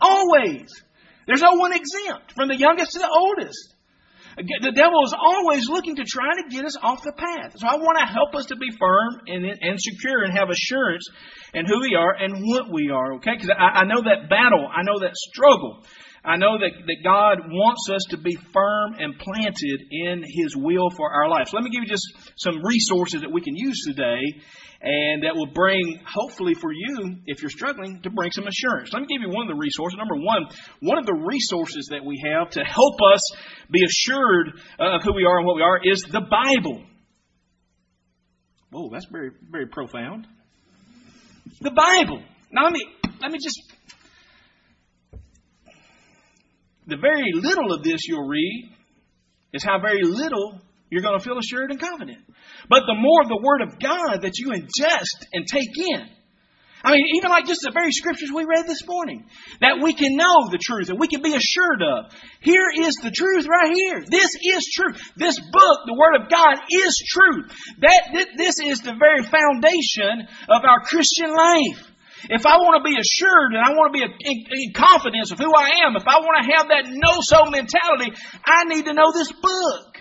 Always. 0.00 0.68
There's 1.26 1.42
no 1.42 1.54
one 1.54 1.72
exempt, 1.72 2.32
from 2.34 2.48
the 2.48 2.56
youngest 2.56 2.92
to 2.92 2.98
the 3.00 3.08
oldest. 3.08 3.74
The 4.36 4.72
devil 4.72 5.04
is 5.04 5.14
always 5.18 5.68
looking 5.68 5.96
to 5.96 6.04
try 6.04 6.36
to 6.36 6.48
get 6.48 6.64
us 6.64 6.76
off 6.80 7.02
the 7.02 7.12
path. 7.12 7.54
So 7.56 7.66
I 7.66 7.74
want 7.74 7.98
to 7.98 8.06
help 8.06 8.36
us 8.36 8.46
to 8.46 8.56
be 8.56 8.70
firm 8.70 9.20
and, 9.26 9.44
and 9.44 9.80
secure 9.80 10.22
and 10.22 10.32
have 10.32 10.48
assurance 10.48 11.08
in 11.54 11.66
who 11.66 11.80
we 11.80 11.96
are 11.96 12.14
and 12.14 12.46
what 12.46 12.70
we 12.72 12.90
are, 12.90 13.14
okay? 13.14 13.32
Because 13.34 13.50
I, 13.50 13.80
I 13.80 13.84
know 13.84 14.02
that 14.02 14.30
battle, 14.30 14.68
I 14.72 14.82
know 14.82 15.00
that 15.00 15.16
struggle. 15.16 15.84
I 16.24 16.36
know 16.36 16.58
that, 16.58 16.70
that 16.86 16.96
God 17.04 17.50
wants 17.50 17.88
us 17.90 18.02
to 18.10 18.18
be 18.18 18.36
firm 18.52 18.94
and 18.98 19.18
planted 19.18 19.82
in 19.90 20.24
His 20.26 20.56
will 20.56 20.90
for 20.90 21.10
our 21.10 21.28
lives. 21.28 21.52
Let 21.52 21.62
me 21.62 21.70
give 21.70 21.82
you 21.84 21.88
just 21.88 22.06
some 22.36 22.62
resources 22.64 23.22
that 23.22 23.32
we 23.32 23.40
can 23.40 23.56
use 23.56 23.84
today 23.86 24.42
and 24.80 25.24
that 25.24 25.34
will 25.34 25.52
bring, 25.52 26.00
hopefully 26.06 26.54
for 26.54 26.72
you, 26.72 27.16
if 27.26 27.42
you're 27.42 27.50
struggling, 27.50 28.00
to 28.02 28.10
bring 28.10 28.30
some 28.30 28.46
assurance. 28.46 28.92
Let 28.92 29.02
me 29.02 29.08
give 29.08 29.22
you 29.22 29.34
one 29.34 29.48
of 29.48 29.48
the 29.48 29.58
resources. 29.58 29.98
Number 29.98 30.16
one, 30.16 30.46
one 30.80 30.98
of 30.98 31.06
the 31.06 31.14
resources 31.14 31.88
that 31.90 32.04
we 32.04 32.22
have 32.24 32.50
to 32.50 32.60
help 32.60 33.00
us 33.14 33.20
be 33.70 33.84
assured 33.84 34.60
of 34.78 35.02
who 35.02 35.14
we 35.14 35.24
are 35.24 35.38
and 35.38 35.46
what 35.46 35.56
we 35.56 35.62
are 35.62 35.80
is 35.82 36.02
the 36.02 36.20
Bible. 36.20 36.84
Whoa, 38.70 38.90
that's 38.92 39.06
very, 39.10 39.30
very 39.50 39.66
profound. 39.66 40.26
The 41.60 41.70
Bible. 41.70 42.22
Now 42.52 42.64
let 42.64 42.72
me 42.72 42.86
let 43.20 43.32
me 43.32 43.38
just 43.42 43.60
the 46.88 46.96
very 46.96 47.32
little 47.34 47.72
of 47.72 47.84
this 47.84 48.08
you'll 48.08 48.26
read 48.26 48.70
is 49.52 49.62
how 49.62 49.78
very 49.78 50.02
little 50.02 50.60
you're 50.90 51.02
going 51.02 51.18
to 51.18 51.24
feel 51.24 51.38
assured 51.38 51.70
and 51.70 51.78
confident. 51.78 52.18
But 52.68 52.84
the 52.86 52.96
more 52.96 53.22
of 53.22 53.28
the 53.28 53.40
Word 53.42 53.60
of 53.60 53.78
God 53.78 54.22
that 54.22 54.38
you 54.38 54.48
ingest 54.50 55.26
and 55.32 55.46
take 55.46 55.76
in, 55.76 56.08
I 56.82 56.92
mean, 56.92 57.04
even 57.16 57.30
like 57.30 57.46
just 57.46 57.62
the 57.62 57.72
very 57.74 57.90
scriptures 57.92 58.30
we 58.32 58.44
read 58.44 58.66
this 58.66 58.86
morning, 58.86 59.26
that 59.60 59.82
we 59.82 59.92
can 59.92 60.16
know 60.16 60.48
the 60.48 60.62
truth 60.62 60.88
and 60.88 60.98
we 60.98 61.08
can 61.08 61.22
be 61.22 61.34
assured 61.34 61.82
of. 61.82 62.12
Here 62.40 62.70
is 62.74 62.94
the 63.02 63.10
truth 63.10 63.46
right 63.48 63.74
here. 63.74 64.04
This 64.08 64.30
is 64.40 64.70
truth. 64.72 64.96
This 65.16 65.38
book, 65.38 65.78
the 65.86 65.98
Word 65.98 66.22
of 66.22 66.30
God, 66.30 66.56
is 66.70 66.94
truth. 67.10 67.50
That 67.80 68.28
this 68.38 68.60
is 68.60 68.80
the 68.80 68.94
very 68.94 69.24
foundation 69.24 70.28
of 70.48 70.64
our 70.64 70.80
Christian 70.84 71.34
life. 71.34 71.84
If 72.28 72.46
I 72.46 72.56
want 72.58 72.82
to 72.82 72.84
be 72.84 72.98
assured 72.98 73.54
and 73.54 73.62
I 73.62 73.70
want 73.70 73.92
to 73.92 73.96
be 73.96 74.02
in, 74.02 74.72
confidence 74.72 75.30
of 75.30 75.38
who 75.38 75.52
I 75.54 75.86
am, 75.86 75.96
if 75.96 76.06
I 76.06 76.18
want 76.18 76.42
to 76.42 76.50
have 76.50 76.68
that 76.68 76.90
know-so 76.90 77.50
mentality, 77.50 78.12
I 78.44 78.64
need 78.64 78.86
to 78.86 78.94
know 78.94 79.12
this 79.12 79.30
book. 79.30 79.98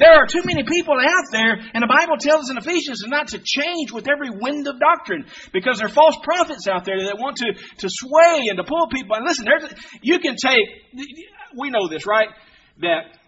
There 0.00 0.14
are 0.14 0.26
too 0.26 0.40
many 0.44 0.62
people 0.62 0.94
out 0.94 1.24
there, 1.30 1.60
and 1.74 1.82
the 1.82 1.86
Bible 1.86 2.16
tells 2.18 2.44
us 2.44 2.50
in 2.50 2.56
Ephesians 2.56 3.04
not 3.06 3.28
to 3.28 3.38
change 3.38 3.92
with 3.92 4.08
every 4.08 4.30
wind 4.30 4.66
of 4.66 4.80
doctrine 4.80 5.26
because 5.52 5.76
there 5.78 5.88
are 5.88 5.92
false 5.92 6.16
prophets 6.22 6.66
out 6.66 6.86
there 6.86 7.04
that 7.04 7.18
want 7.18 7.36
to, 7.36 7.52
to 7.52 7.88
sway 7.90 8.48
and 8.48 8.56
to 8.56 8.64
pull 8.64 8.88
people. 8.88 9.16
And 9.16 9.26
listen, 9.26 9.44
there's, 9.44 9.70
you 10.00 10.18
can 10.18 10.36
take, 10.36 10.64
we 11.54 11.68
know 11.68 11.86
this, 11.86 12.06
right? 12.06 12.28
That 12.80 13.18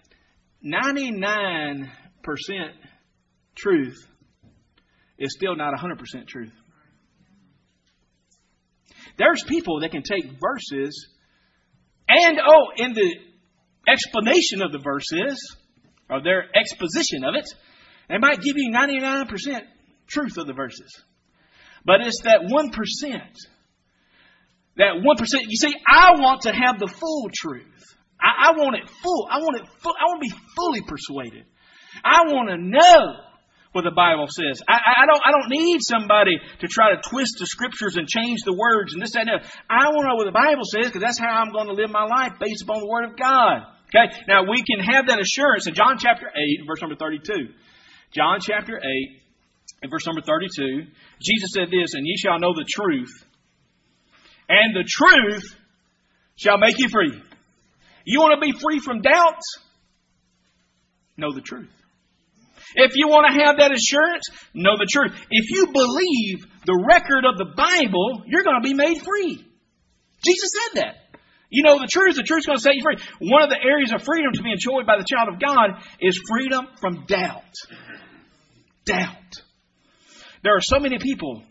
99% 0.65 1.91
truth 3.55 4.09
is 5.19 5.35
still 5.37 5.57
not 5.57 5.75
100% 5.75 6.27
truth. 6.27 6.53
There's 9.19 9.43
people 9.45 9.81
that 9.81 9.91
can 9.91 10.03
take 10.03 10.25
verses 10.41 11.09
and, 12.09 12.39
oh, 12.47 12.67
in 12.77 12.93
the 12.95 13.15
explanation 13.89 14.63
of 14.63 14.73
the 14.73 14.79
verses, 14.79 15.57
or 16.11 16.23
their 16.23 16.45
exposition 16.55 17.25
of 17.25 17.35
it, 17.35 17.47
they 18.09 18.19
might 18.19 18.41
give 18.43 18.57
you 18.57 18.71
99% 18.71 19.29
truth 20.07 20.37
of 20.37 20.47
the 20.47 20.53
verses. 20.53 21.03
But 21.85 22.01
it's 22.03 22.23
that 22.25 22.41
1%. 22.43 23.23
That 24.77 24.95
1%. 24.95 25.41
You 25.49 25.57
see, 25.57 25.75
I 25.87 26.13
want 26.19 26.43
to 26.43 26.53
have 26.53 26.79
the 26.79 26.87
full 26.87 27.31
truth. 27.35 27.67
I, 28.21 28.51
I 28.51 28.53
want 28.53 28.77
it 28.77 28.89
full. 28.89 29.29
I 29.31 29.39
want 29.39 29.57
it 29.57 29.69
full. 29.81 29.95
I 29.99 30.05
want 30.05 30.23
to 30.23 30.29
be 30.29 30.43
fully 30.55 30.83
persuaded. 30.83 31.45
I 32.05 32.25
want 32.27 32.49
to 32.51 32.57
know 32.57 33.17
what 33.73 33.85
the 33.85 33.91
Bible 33.91 34.29
says. 34.29 34.61
I, 34.69 35.03
I, 35.03 35.07
don't, 35.07 35.23
I 35.25 35.31
don't 35.33 35.49
need 35.49 35.81
somebody 35.81 36.39
to 36.61 36.69
try 36.69 36.95
to 36.95 37.01
twist 37.01 37.37
the 37.41 37.47
scriptures 37.47 37.97
and 37.97 38.07
change 38.07 38.45
the 38.45 38.53
words 38.53 38.93
and 38.93 39.03
this, 39.03 39.13
that, 39.13 39.27
and 39.27 39.43
that. 39.43 39.51
I 39.69 39.89
want 39.89 40.05
to 40.05 40.09
know 40.09 40.17
what 40.17 40.29
the 40.29 40.37
Bible 40.37 40.65
says 40.65 40.87
because 40.87 41.01
that's 41.01 41.19
how 41.19 41.33
I'm 41.41 41.53
going 41.53 41.69
to 41.69 41.75
live 41.75 41.91
my 41.91 42.05
life 42.05 42.39
based 42.39 42.63
upon 42.63 42.81
the 42.81 42.87
Word 42.89 43.09
of 43.09 43.17
God. 43.17 43.65
Okay? 43.89 44.13
Now 44.29 44.45
we 44.45 44.63
can 44.63 44.81
have 44.81 45.09
that 45.09 45.21
assurance 45.21 45.67
in 45.67 45.75
John 45.75 45.97
chapter 45.99 46.29
8, 46.29 46.67
verse 46.69 46.81
number 46.81 46.97
32. 46.97 47.53
John 48.13 48.41
chapter 48.41 48.77
8, 48.77 48.85
and 49.83 49.91
verse 49.91 50.07
number 50.07 50.21
32. 50.21 50.87
Jesus 51.21 51.51
said 51.53 51.69
this, 51.71 51.95
and 51.95 52.07
ye 52.07 52.17
shall 52.17 52.39
know 52.39 52.53
the 52.55 52.69
truth, 52.69 53.25
and 54.49 54.77
the 54.77 54.85
truth 54.85 55.57
shall 56.37 56.59
make 56.59 56.79
you 56.79 56.89
free. 56.89 57.13
You 58.05 58.21
want 58.21 58.41
to 58.41 58.53
be 58.53 58.59
free 58.59 58.81
from 58.81 59.01
doubts? 59.01 59.59
Know 61.17 61.33
the 61.33 61.41
truth. 61.41 61.71
If 62.75 62.97
you 62.97 63.09
want 63.09 63.27
to 63.31 63.45
have 63.45 63.59
that 63.59 63.73
assurance, 63.73 64.25
know 64.55 64.77
the 64.77 64.89
truth. 64.91 65.13
If 65.31 65.51
you 65.51 65.67
believe 65.67 66.47
the 66.65 66.85
record 66.89 67.25
of 67.25 67.39
the 67.39 67.53
Bible, 67.57 68.23
you're 68.27 68.45
going 68.45 68.61
to 68.61 68.67
be 68.67 68.75
made 68.75 69.03
free. 69.03 69.45
Jesus 70.25 70.51
said 70.53 70.83
that. 70.83 70.95
You 71.51 71.65
know 71.65 71.79
the 71.79 71.89
truth, 71.91 72.17
the 72.17 72.23
truth's 72.23 72.47
going 72.47 72.57
to 72.57 72.63
set 72.63 72.75
you 72.75 72.83
free. 72.83 72.97
One 73.21 73.43
of 73.43 73.51
the 73.51 73.61
areas 73.63 73.93
of 73.93 74.03
freedom 74.03 74.33
to 74.33 74.43
be 74.43 74.53
enjoyed 74.53 74.87
by 74.87 74.97
the 74.97 75.05
child 75.05 75.29
of 75.29 75.39
God 75.39 75.83
is 76.01 76.19
freedom 76.27 76.67
from 76.81 77.05
doubt. 77.07 77.53
Doubt. 78.87 79.43
There 80.43 80.57
are 80.57 80.63
so 80.63 80.81
many 80.81 80.99
people 80.99 81.43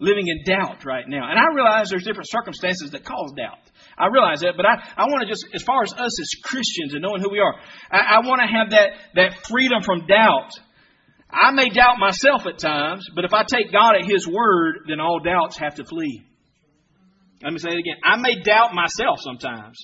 living 0.00 0.26
in 0.26 0.42
doubt 0.44 0.84
right 0.84 1.04
now. 1.08 1.30
And 1.30 1.38
I 1.38 1.54
realize 1.54 1.88
there's 1.88 2.04
different 2.04 2.28
circumstances 2.28 2.90
that 2.90 3.04
cause 3.04 3.32
doubt. 3.36 3.58
I 3.96 4.08
realize 4.08 4.40
that, 4.40 4.54
but 4.56 4.66
I, 4.66 4.82
I 4.96 5.04
want 5.06 5.22
to 5.22 5.28
just, 5.28 5.46
as 5.54 5.62
far 5.62 5.82
as 5.82 5.92
us 5.92 6.20
as 6.20 6.30
Christians 6.42 6.94
and 6.94 7.02
knowing 7.02 7.20
who 7.22 7.30
we 7.30 7.38
are, 7.38 7.54
I, 7.90 8.16
I 8.16 8.26
want 8.26 8.40
to 8.40 8.46
have 8.46 8.70
that, 8.70 8.90
that 9.14 9.46
freedom 9.46 9.82
from 9.82 10.06
doubt. 10.06 10.50
I 11.30 11.52
may 11.52 11.68
doubt 11.68 11.98
myself 11.98 12.46
at 12.46 12.58
times, 12.58 13.08
but 13.14 13.24
if 13.24 13.32
I 13.32 13.44
take 13.44 13.72
God 13.72 13.94
at 13.96 14.04
His 14.04 14.26
word, 14.26 14.86
then 14.88 15.00
all 15.00 15.20
doubts 15.20 15.58
have 15.58 15.76
to 15.76 15.84
flee. 15.84 16.24
Let 17.42 17.52
me 17.52 17.58
say 17.58 17.70
it 17.70 17.78
again. 17.78 17.96
I 18.02 18.16
may 18.16 18.40
doubt 18.42 18.74
myself 18.74 19.20
sometimes, 19.20 19.76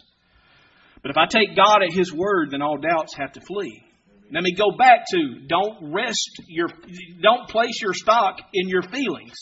but 1.02 1.10
if 1.10 1.16
I 1.16 1.26
take 1.26 1.56
God 1.56 1.82
at 1.82 1.92
His 1.92 2.12
word, 2.12 2.50
then 2.50 2.62
all 2.62 2.78
doubts 2.78 3.14
have 3.16 3.32
to 3.32 3.40
flee. 3.40 3.82
Let 4.32 4.44
me 4.44 4.54
go 4.54 4.70
back 4.76 5.06
to 5.10 5.40
don't 5.46 5.92
rest 5.92 6.42
your, 6.46 6.68
don't 7.20 7.48
place 7.48 7.82
your 7.82 7.94
stock 7.94 8.38
in 8.52 8.68
your 8.68 8.82
feelings. 8.82 9.34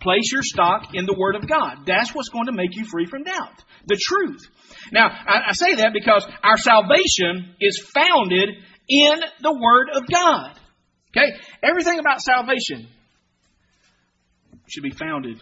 Place 0.00 0.32
your 0.32 0.42
stock 0.42 0.94
in 0.94 1.06
the 1.06 1.14
Word 1.16 1.36
of 1.36 1.46
God. 1.46 1.86
That's 1.86 2.14
what's 2.14 2.30
going 2.30 2.46
to 2.46 2.52
make 2.52 2.74
you 2.74 2.84
free 2.86 3.06
from 3.06 3.24
doubt. 3.24 3.62
The 3.86 4.00
truth. 4.00 4.40
Now, 4.92 5.08
I, 5.08 5.50
I 5.50 5.52
say 5.52 5.74
that 5.76 5.92
because 5.92 6.26
our 6.42 6.56
salvation 6.56 7.54
is 7.60 7.78
founded 7.94 8.48
in 8.88 9.20
the 9.42 9.52
Word 9.52 9.88
of 9.94 10.04
God. 10.10 10.58
Okay? 11.16 11.36
Everything 11.62 11.98
about 11.98 12.22
salvation 12.22 12.88
should 14.68 14.82
be 14.82 14.90
founded 14.90 15.40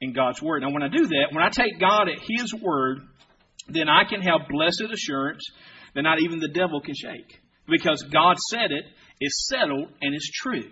in 0.00 0.12
God's 0.12 0.40
Word. 0.40 0.62
Now, 0.62 0.72
when 0.72 0.82
I 0.82 0.88
do 0.88 1.06
that, 1.06 1.28
when 1.32 1.42
I 1.42 1.50
take 1.50 1.78
God 1.78 2.08
at 2.08 2.18
His 2.26 2.54
Word, 2.54 3.00
then 3.68 3.88
I 3.88 4.04
can 4.04 4.22
have 4.22 4.48
blessed 4.48 4.84
assurance 4.92 5.44
that 5.94 6.02
not 6.02 6.20
even 6.20 6.38
the 6.38 6.48
devil 6.48 6.80
can 6.80 6.94
shake. 6.94 7.40
Because 7.68 8.02
God 8.02 8.36
said 8.38 8.70
it, 8.70 8.84
it's 9.20 9.48
settled, 9.48 9.88
and 10.00 10.14
it's 10.14 10.30
true. 10.30 10.64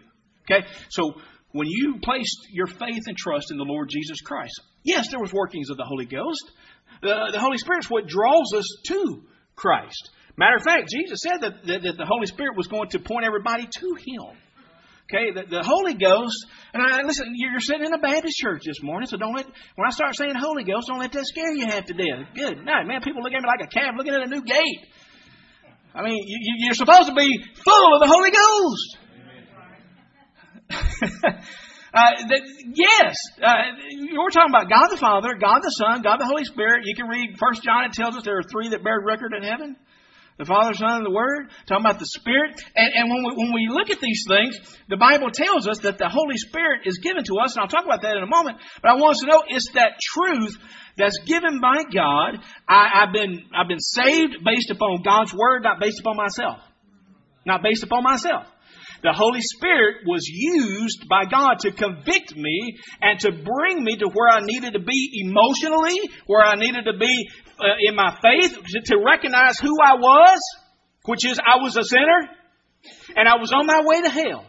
Okay? 0.51 0.67
So, 0.89 1.15
when 1.59 1.67
you 1.69 1.99
placed 2.01 2.47
your 2.53 2.69
faith 2.69 3.03
and 3.07 3.17
trust 3.17 3.51
in 3.51 3.59
the 3.59 3.65
Lord 3.65 3.89
Jesus 3.89 4.21
Christ, 4.21 4.61
yes, 4.85 5.09
there 5.11 5.19
was 5.19 5.33
workings 5.33 5.71
of 5.71 5.77
the 5.77 5.85
Holy 5.85 6.07
Ghost. 6.07 6.49
The, 7.03 7.31
the 7.33 7.41
Holy 7.41 7.59
Spirit's 7.59 7.91
what 7.91 8.07
draws 8.07 8.55
us 8.55 8.65
to 8.87 9.23
Christ. 9.57 10.11
Matter 10.37 10.55
of 10.55 10.63
fact, 10.63 10.89
Jesus 10.89 11.19
said 11.21 11.41
that, 11.41 11.67
that, 11.67 11.83
that 11.83 11.97
the 11.99 12.07
Holy 12.07 12.27
Spirit 12.27 12.57
was 12.57 12.69
going 12.69 12.91
to 12.91 13.01
point 13.01 13.27
everybody 13.27 13.67
to 13.67 13.97
Him. 13.99 14.39
Okay, 15.11 15.33
the, 15.33 15.51
the 15.51 15.63
Holy 15.65 15.95
Ghost, 15.95 16.47
and 16.73 16.81
I 16.81 17.03
listen, 17.03 17.35
you're 17.35 17.59
sitting 17.59 17.87
in 17.87 17.93
a 17.93 17.99
Baptist 17.99 18.37
church 18.39 18.63
this 18.65 18.81
morning, 18.81 19.09
so 19.09 19.17
don't 19.17 19.35
let, 19.35 19.47
when 19.75 19.89
I 19.89 19.91
start 19.91 20.15
saying 20.15 20.35
Holy 20.39 20.63
Ghost, 20.63 20.87
don't 20.87 21.01
let 21.01 21.11
that 21.11 21.27
scare 21.27 21.53
you 21.55 21.67
half 21.67 21.87
to 21.87 21.95
death. 21.95 22.29
Good 22.37 22.65
night, 22.65 22.87
man. 22.87 23.01
People 23.03 23.23
look 23.23 23.33
at 23.33 23.43
me 23.43 23.49
like 23.49 23.67
a 23.67 23.73
calf 23.73 23.95
looking 23.97 24.15
at 24.15 24.23
a 24.23 24.31
new 24.31 24.43
gate. 24.43 24.87
I 25.93 26.05
mean, 26.05 26.23
you, 26.25 26.67
you're 26.67 26.75
supposed 26.75 27.09
to 27.09 27.15
be 27.15 27.43
full 27.65 27.95
of 27.95 28.01
the 28.01 28.07
Holy 28.07 28.31
Ghost. 28.31 29.08
uh, 30.71 32.13
that, 32.29 32.43
yes, 32.75 33.17
uh, 33.43 33.57
we're 34.13 34.31
talking 34.31 34.53
about 34.53 34.69
God 34.69 34.89
the 34.89 34.99
Father, 34.99 35.35
God 35.41 35.61
the 35.61 35.71
Son, 35.71 36.03
God 36.03 36.19
the 36.19 36.27
Holy 36.27 36.45
Spirit. 36.45 36.83
You 36.85 36.95
can 36.95 37.09
read 37.09 37.39
First 37.39 37.63
John. 37.63 37.85
It 37.85 37.93
tells 37.93 38.17
us 38.17 38.25
there 38.25 38.39
are 38.39 38.43
three 38.43 38.69
that 38.71 38.85
bear 38.85 39.01
record 39.01 39.33
in 39.33 39.43
heaven: 39.43 39.77
the 40.37 40.45
Father, 40.45 40.75
Son, 40.75 41.03
and 41.03 41.07
the 41.07 41.11
Word. 41.11 41.49
Talking 41.67 41.87
about 41.87 41.99
the 41.99 42.07
Spirit. 42.07 42.61
And, 42.77 42.93
and 42.95 43.11
when 43.11 43.25
we 43.25 43.33
when 43.37 43.53
we 43.55 43.69
look 43.71 43.91
at 43.91 44.01
these 44.01 44.25
things, 44.29 44.59
the 44.89 44.97
Bible 44.97 45.31
tells 45.33 45.67
us 45.67 45.79
that 45.81 45.99
the 45.99 46.09
Holy 46.09 46.37
Spirit 46.37 46.83
is 46.85 46.99
given 46.99 47.25
to 47.25 47.37
us, 47.39 47.57
and 47.57 47.63
I'll 47.63 47.69
talk 47.69 47.85
about 47.85 48.03
that 48.03 48.17
in 48.17 48.23
a 48.23 48.29
moment. 48.29 48.59
But 48.83 48.91
I 48.91 48.95
want 48.95 49.17
us 49.17 49.21
to 49.21 49.27
know 49.27 49.43
it's 49.49 49.73
that 49.73 49.99
truth 50.01 50.57
that's 50.97 51.19
given 51.25 51.61
by 51.61 51.85
God. 51.85 52.45
I, 52.69 53.05
I've 53.07 53.13
been 53.13 53.47
I've 53.57 53.69
been 53.69 53.81
saved 53.81 54.45
based 54.45 54.71
upon 54.71 55.03
God's 55.03 55.33
Word, 55.33 55.63
not 55.63 55.81
based 55.81 56.01
upon 56.01 56.17
myself. 56.17 56.59
Not 57.47 57.63
based 57.63 57.83
upon 57.83 58.03
myself. 58.03 58.45
The 59.03 59.13
Holy 59.13 59.41
Spirit 59.41 60.07
was 60.07 60.27
used 60.27 61.09
by 61.09 61.25
God 61.25 61.61
to 61.61 61.71
convict 61.71 62.35
me 62.37 62.77
and 63.01 63.19
to 63.21 63.31
bring 63.31 63.85
me 63.85 63.97
to 63.99 64.09
where 64.09 64.29
I 64.29 64.41
needed 64.43 64.73
to 64.73 64.81
be 64.81 65.23
emotionally, 65.23 66.11
where 66.27 66.45
I 66.45 66.57
needed 66.57 66.85
to 66.87 66.99
be 66.99 67.29
uh, 67.61 67.79
in 67.81 67.95
my 67.95 68.17
faith, 68.23 68.59
to 68.87 68.99
recognize 69.05 69.59
who 69.59 69.77
I 69.83 69.95
was, 69.95 70.39
which 71.05 71.25
is 71.25 71.39
I 71.39 71.63
was 71.63 71.77
a 71.77 71.85
sinner, 71.85 72.29
and 73.17 73.29
I 73.29 73.37
was 73.37 73.53
on 73.53 73.67
my 73.67 73.83
way 73.85 74.03
to 74.03 74.11
hell. 74.11 74.47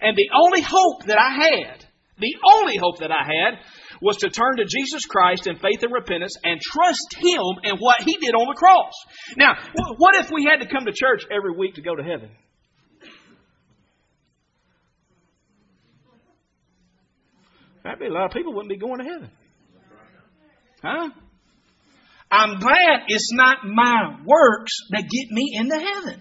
And 0.00 0.16
the 0.16 0.30
only 0.34 0.62
hope 0.62 1.04
that 1.06 1.18
I 1.18 1.30
had, 1.30 1.84
the 2.18 2.34
only 2.54 2.76
hope 2.76 2.98
that 2.98 3.12
I 3.12 3.24
had, 3.24 3.58
was 4.00 4.16
to 4.18 4.30
turn 4.30 4.56
to 4.56 4.64
Jesus 4.64 5.06
Christ 5.06 5.46
in 5.46 5.56
faith 5.56 5.82
and 5.82 5.92
repentance 5.92 6.36
and 6.42 6.60
trust 6.60 7.14
Him 7.18 7.42
and 7.62 7.78
what 7.78 8.02
He 8.02 8.16
did 8.16 8.34
on 8.34 8.48
the 8.48 8.58
cross. 8.58 8.92
Now, 9.36 9.54
what 9.96 10.16
if 10.16 10.30
we 10.32 10.44
had 10.44 10.60
to 10.60 10.68
come 10.68 10.86
to 10.86 10.92
church 10.92 11.22
every 11.30 11.56
week 11.56 11.76
to 11.76 11.82
go 11.82 11.94
to 11.94 12.02
heaven? 12.02 12.30
That'd 17.84 17.98
be 17.98 18.06
a 18.06 18.12
lot 18.12 18.26
of 18.26 18.32
people 18.32 18.54
wouldn't 18.54 18.70
be 18.70 18.76
going 18.76 18.98
to 18.98 19.04
heaven. 19.04 19.30
Huh? 20.82 21.10
I'm 22.30 22.58
glad 22.58 23.04
it's 23.08 23.32
not 23.32 23.58
my 23.64 24.16
works 24.24 24.72
that 24.90 25.02
get 25.02 25.30
me 25.30 25.52
into 25.54 25.78
heaven. 25.78 26.20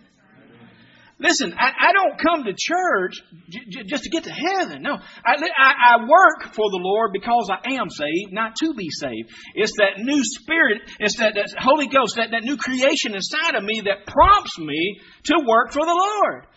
Listen, 1.19 1.53
I, 1.53 1.89
I 1.89 1.93
don't 1.93 2.17
come 2.17 2.45
to 2.45 2.53
church 2.57 3.21
j- 3.47 3.59
j- 3.69 3.83
just 3.83 4.03
to 4.03 4.09
get 4.09 4.23
to 4.23 4.31
heaven. 4.31 4.81
No, 4.81 4.97
I, 5.23 5.35
I, 5.37 5.73
I 5.93 5.97
work 6.01 6.51
for 6.55 6.65
the 6.71 6.79
Lord 6.81 7.11
because 7.13 7.49
I 7.51 7.73
am 7.73 7.89
saved, 7.91 8.33
not 8.33 8.55
to 8.55 8.73
be 8.73 8.89
saved. 8.89 9.29
It's 9.53 9.73
that 9.77 9.99
new 9.99 10.23
spirit, 10.23 10.81
it's 10.99 11.17
that, 11.17 11.35
that 11.35 11.53
Holy 11.59 11.87
Ghost, 11.87 12.15
that, 12.15 12.31
that 12.31 12.43
new 12.43 12.57
creation 12.57 13.13
inside 13.13 13.53
of 13.55 13.63
me 13.63 13.83
that 13.85 14.07
prompts 14.07 14.57
me 14.57 14.99
to 15.25 15.35
work 15.45 15.71
for 15.71 15.85
the 15.85 15.93
Lord. 15.93 16.47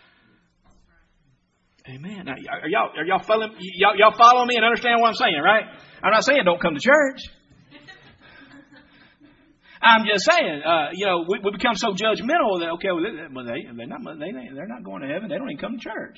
Amen. 1.87 2.25
Now, 2.25 2.33
are 2.33 2.69
y'all 2.69 2.89
are 2.97 3.05
y'all 3.05 3.23
following 3.23 3.53
y'all, 3.61 3.95
y'all 3.95 4.17
follow 4.17 4.47
me 4.47 4.57
and 4.57 4.65
understand 4.65 5.03
what 5.03 5.09
I'm 5.09 5.17
saying, 5.17 5.39
right? 5.45 5.65
I'm 6.03 6.13
not 6.13 6.25
saying 6.25 6.41
don't 6.47 6.61
come 6.61 6.73
to 6.73 6.81
church. 6.81 7.21
I'm 9.83 10.07
just 10.09 10.25
saying, 10.25 10.63
uh, 10.65 10.89
you 10.95 11.05
know, 11.05 11.27
we, 11.29 11.41
we 11.45 11.51
become 11.53 11.77
so 11.77 11.93
judgmental 11.93 12.61
that 12.61 12.71
okay, 12.81 12.89
well, 12.89 13.05
they, 13.05 13.13
they, 13.13 13.69
they're 13.77 13.87
not 13.87 14.01
they, 14.19 14.33
they're 14.33 14.67
not 14.67 14.83
going 14.83 15.03
to 15.03 15.09
heaven. 15.09 15.29
They 15.29 15.37
don't 15.37 15.51
even 15.51 15.61
come 15.61 15.77
to 15.77 15.85
church. 15.85 16.17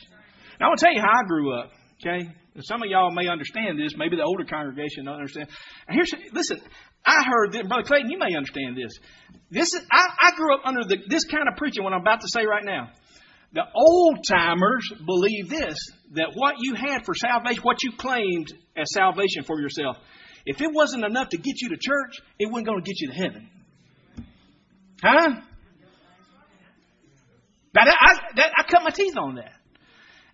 Now, 0.61 0.66
I 0.66 0.68
want 0.68 0.78
to 0.78 0.87
tell 0.87 0.94
you 0.94 1.00
how 1.00 1.11
I 1.11 1.25
grew 1.26 1.58
up. 1.58 1.73
Okay, 1.99 2.30
and 2.54 2.64
some 2.64 2.85
of 2.85 2.88
y'all 2.88 3.11
may 3.11 3.26
understand 3.26 3.76
this. 3.76 3.96
Maybe 3.96 4.14
the 4.14 4.23
older 4.23 4.44
congregation 4.44 5.06
don't 5.06 5.16
understand. 5.16 5.49
And 5.88 5.96
here's 5.96 6.14
listen. 6.32 6.61
I 7.04 7.25
heard 7.26 7.54
that, 7.54 7.66
brother 7.66 7.82
Clayton. 7.82 8.08
You 8.08 8.18
may 8.18 8.37
understand 8.37 8.76
this. 8.76 9.00
This 9.50 9.75
is 9.75 9.85
I, 9.90 10.30
I 10.30 10.37
grew 10.37 10.54
up 10.54 10.61
under 10.64 10.85
the, 10.85 10.99
this 11.08 11.25
kind 11.25 11.49
of 11.50 11.56
preaching. 11.56 11.82
What 11.82 11.92
I'm 11.92 12.02
about 12.02 12.20
to 12.20 12.28
say 12.28 12.46
right 12.46 12.64
now. 12.64 12.90
The 13.53 13.62
old 13.75 14.25
timers 14.29 14.93
believe 15.05 15.49
this 15.49 15.79
that 16.15 16.33
what 16.35 16.57
you 16.61 16.75
had 16.75 17.05
for 17.05 17.15
salvation, 17.15 17.62
what 17.62 17.83
you 17.83 17.93
claimed 17.97 18.53
as 18.76 18.93
salvation 18.93 19.45
for 19.45 19.61
yourself, 19.61 19.97
if 20.45 20.61
it 20.61 20.73
wasn't 20.73 21.05
enough 21.05 21.31
to 21.31 21.38
get 21.38 21.61
you 21.61 21.71
to 21.71 21.76
church, 21.76 22.21
it 22.38 22.50
wasn't 22.50 22.67
going 22.67 22.83
to 22.83 22.87
get 22.87 23.00
you 23.00 23.09
to 23.09 23.15
heaven. 23.15 23.50
Huh? 25.03 25.41
That, 27.75 27.88
I, 27.88 28.15
that, 28.37 28.53
I 28.57 28.62
cut 28.71 28.83
my 28.85 28.91
teeth 28.91 29.17
on 29.19 29.35
that. 29.37 29.53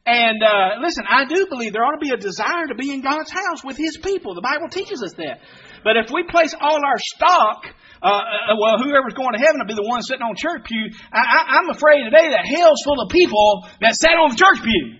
And 0.04 0.42
uh, 0.42 0.82
listen, 0.82 1.04
I 1.08 1.26
do 1.26 1.46
believe 1.48 1.72
there 1.72 1.84
ought 1.84 1.94
to 1.94 2.02
be 2.02 2.10
a 2.10 2.16
desire 2.16 2.66
to 2.66 2.74
be 2.74 2.90
in 2.90 3.02
God's 3.02 3.30
house 3.30 3.62
with 3.64 3.76
His 3.76 3.96
people. 3.98 4.34
The 4.34 4.42
Bible 4.42 4.68
teaches 4.68 5.02
us 5.02 5.14
that. 5.14 5.38
But 5.84 5.96
if 5.96 6.10
we 6.10 6.24
place 6.24 6.54
all 6.58 6.78
our 6.84 6.98
stock, 6.98 7.66
uh, 8.02 8.06
uh, 8.06 8.56
well, 8.58 8.78
whoever's 8.82 9.14
going 9.14 9.34
to 9.34 9.38
heaven 9.38 9.62
will 9.62 9.70
be 9.70 9.78
the 9.78 9.86
one 9.86 10.02
sitting 10.02 10.22
on 10.22 10.34
church 10.34 10.66
pew. 10.66 10.90
I, 11.12 11.62
am 11.62 11.70
afraid 11.70 12.02
today 12.02 12.34
that 12.34 12.42
hell's 12.46 12.82
full 12.82 13.00
of 13.00 13.10
people 13.10 13.66
that 13.80 13.94
sat 13.94 14.18
on 14.18 14.30
the 14.30 14.36
church 14.36 14.58
pew. 14.62 14.98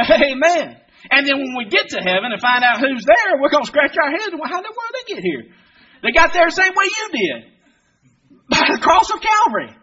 Amen. 0.00 0.80
And 1.10 1.28
then 1.28 1.36
when 1.36 1.54
we 1.58 1.68
get 1.68 1.88
to 1.90 2.00
heaven 2.00 2.32
and 2.32 2.40
find 2.40 2.64
out 2.64 2.80
who's 2.80 3.04
there, 3.04 3.36
we're 3.38 3.50
going 3.50 3.64
to 3.64 3.68
scratch 3.68 3.92
our 4.00 4.10
heads. 4.10 4.32
Well, 4.32 4.48
how 4.48 4.62
the 4.64 4.72
world 4.72 4.92
did 4.96 5.04
they 5.04 5.14
get 5.14 5.22
here? 5.22 5.52
They 6.02 6.12
got 6.12 6.32
there 6.32 6.46
the 6.46 6.56
same 6.56 6.72
way 6.72 6.88
you 6.88 7.06
did 7.12 7.38
by 8.48 8.64
the 8.72 8.80
cross 8.80 9.12
of 9.12 9.20
Calvary. 9.20 9.76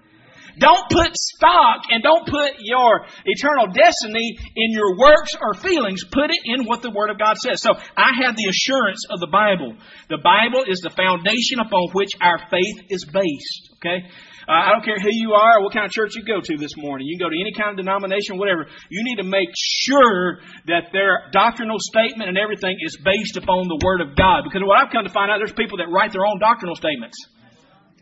Don't 0.57 0.89
put 0.89 1.15
stock 1.15 1.83
and 1.89 2.03
don't 2.03 2.27
put 2.27 2.53
your 2.59 3.05
eternal 3.25 3.67
destiny 3.67 4.37
in 4.55 4.71
your 4.71 4.97
works 4.97 5.35
or 5.39 5.53
feelings. 5.53 6.03
Put 6.11 6.31
it 6.31 6.41
in 6.45 6.65
what 6.65 6.81
the 6.81 6.91
Word 6.91 7.09
of 7.09 7.17
God 7.17 7.37
says. 7.37 7.61
So 7.61 7.71
I 7.95 8.11
have 8.25 8.35
the 8.35 8.49
assurance 8.49 9.05
of 9.09 9.19
the 9.19 9.27
Bible. 9.27 9.75
The 10.09 10.19
Bible 10.19 10.63
is 10.67 10.79
the 10.81 10.89
foundation 10.89 11.59
upon 11.59 11.89
which 11.93 12.11
our 12.21 12.39
faith 12.49 12.87
is 12.89 13.05
based. 13.05 13.71
Okay? 13.79 14.05
Uh, 14.47 14.51
I 14.51 14.71
don't 14.71 14.83
care 14.83 14.99
who 14.99 15.11
you 15.11 15.33
are 15.33 15.59
or 15.59 15.63
what 15.63 15.73
kind 15.73 15.85
of 15.85 15.91
church 15.91 16.15
you 16.15 16.25
go 16.25 16.41
to 16.41 16.57
this 16.57 16.75
morning. 16.75 17.07
You 17.07 17.17
can 17.17 17.27
go 17.27 17.29
to 17.29 17.39
any 17.39 17.53
kind 17.53 17.71
of 17.71 17.77
denomination, 17.77 18.37
whatever. 18.37 18.65
You 18.89 19.03
need 19.03 19.21
to 19.21 19.27
make 19.27 19.49
sure 19.55 20.39
that 20.67 20.89
their 20.91 21.29
doctrinal 21.31 21.77
statement 21.79 22.29
and 22.29 22.37
everything 22.37 22.77
is 22.81 22.97
based 22.97 23.37
upon 23.37 23.67
the 23.67 23.79
Word 23.85 24.01
of 24.01 24.15
God. 24.15 24.43
Because 24.43 24.61
what 24.65 24.77
I've 24.77 24.91
come 24.91 25.05
to 25.05 25.13
find 25.13 25.31
out, 25.31 25.37
there's 25.37 25.53
people 25.53 25.77
that 25.77 25.89
write 25.89 26.11
their 26.11 26.25
own 26.25 26.39
doctrinal 26.39 26.75
statements. 26.75 27.17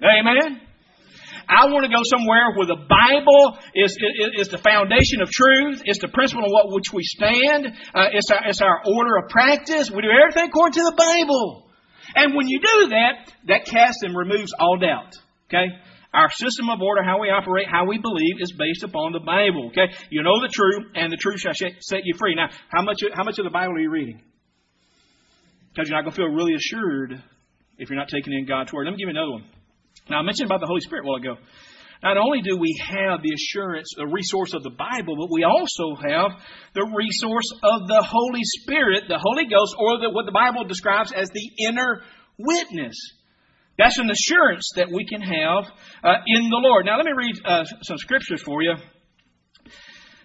Amen? 0.01 0.69
I 1.50 1.65
want 1.74 1.82
to 1.82 1.89
go 1.89 2.06
somewhere 2.06 2.53
where 2.53 2.70
the 2.70 2.77
Bible 2.77 3.58
is, 3.74 3.98
is, 3.98 4.46
is 4.46 4.48
the 4.50 4.62
foundation 4.62 5.20
of 5.22 5.32
truth. 5.32 5.82
It's 5.84 5.98
the 5.98 6.08
principle 6.08 6.46
on 6.46 6.53
what 6.53 6.70
which 6.70 6.94
we 6.94 7.01
stand. 7.01 7.74
Uh, 7.89 8.13
it's, 8.13 8.29
our, 8.29 8.41
it's 8.46 8.62
our 8.62 8.86
order 8.86 9.18
of 9.18 9.29
practice. 9.29 9.89
We 9.89 10.03
do 10.03 10.13
everything 10.13 10.50
according 10.50 10.77
to 10.77 10.86
the 10.86 10.96
Bible. 10.96 11.65
And 12.15 12.36
when 12.36 12.48
you 12.48 12.60
do 12.62 12.89
that, 12.89 13.34
that 13.48 13.65
casts 13.65 14.03
and 14.03 14.15
removes 14.15 14.53
all 14.60 14.77
doubt. 14.77 15.18
Okay? 15.50 15.74
Our 16.13 16.29
system 16.38 16.70
of 16.70 16.82
order, 16.82 17.01
how 17.01 17.20
we 17.20 17.29
operate, 17.29 17.68
how 17.70 17.86
we 17.86 17.98
believe, 17.98 18.38
is 18.39 18.53
based 18.53 18.84
upon 18.84 19.13
the 19.13 19.20
Bible. 19.20 19.74
Okay? 19.74 19.89
You 20.12 20.22
know 20.22 20.39
the 20.41 20.53
truth, 20.53 20.94
and 20.94 21.12
the 21.12 21.18
truth 21.18 21.39
shall 21.39 21.53
set 21.53 22.01
you 22.06 22.13
free. 22.18 22.36
Now, 22.36 22.50
how 22.70 22.84
much, 22.84 23.01
how 23.13 23.24
much 23.24 23.39
of 23.39 23.46
the 23.46 23.51
Bible 23.51 23.74
are 23.74 23.79
you 23.79 23.89
reading? 23.89 24.22
Because 25.74 25.89
you're 25.89 25.98
not 25.98 26.03
going 26.03 26.13
to 26.13 26.18
feel 26.18 26.29
really 26.29 26.53
assured 26.53 27.24
if 27.79 27.89
you're 27.89 27.98
not 27.98 28.10
taking 28.10 28.34
in 28.34 28.46
God's 28.46 28.72
Word. 28.72 28.86
Let 28.86 28.91
me 28.91 28.98
give 28.98 29.08
you 29.08 29.18
another 29.18 29.32
one. 29.32 29.46
Now, 30.10 30.20
I 30.20 30.22
mentioned 30.24 30.48
about 30.48 30.60
the 30.60 30.68
Holy 30.68 30.82
Spirit 30.82 31.06
a 31.06 31.08
while 31.08 31.18
ago. 31.18 31.36
Not 32.01 32.18
only 32.18 32.42
do 32.42 32.58
we 32.58 32.80
have 32.82 33.22
the 33.22 33.34
assurance, 33.34 33.94
the 33.96 34.08
resource 34.08 34.54
of 34.54 34.63
the 34.63 34.70
Bible, 34.70 35.18
but 35.18 35.30
we 35.32 35.44
also 35.44 35.96
have 35.96 36.32
the 36.74 36.86
resource 36.96 37.51
of 37.62 37.88
the 37.88 38.01
Holy 38.01 38.44
Spirit, 38.44 39.03
the 39.10 39.20
Holy 39.20 39.46
Ghost, 39.46 39.75
or 39.77 40.00
the, 40.00 40.10
what 40.10 40.25
the 40.25 40.31
Bible 40.31 40.64
describes 40.64 41.12
as 41.12 41.29
the 41.29 41.51
inner 41.68 42.01
witness. 42.38 42.96
That's 43.77 43.98
an 43.98 44.10
assurance 44.10 44.72
that 44.75 44.90
we 44.92 45.05
can 45.05 45.22
have 45.22 45.72
uh, 46.03 46.16
in 46.25 46.50
the 46.50 46.57
Lord. 46.57 46.86
Now, 46.86 46.98
let 46.98 47.05
me 47.05 47.12
read 47.16 47.36
uh, 47.46 47.66
some 47.83 47.98
scriptures 47.98 48.42
for 48.42 48.62
you. 48.62 48.75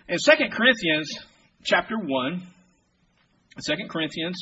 In 0.09 0.19
2 0.19 0.33
Corinthians 0.53 1.19
chapter 1.65 1.97
1, 1.99 2.43
2 3.67 3.75
Corinthians 3.89 4.37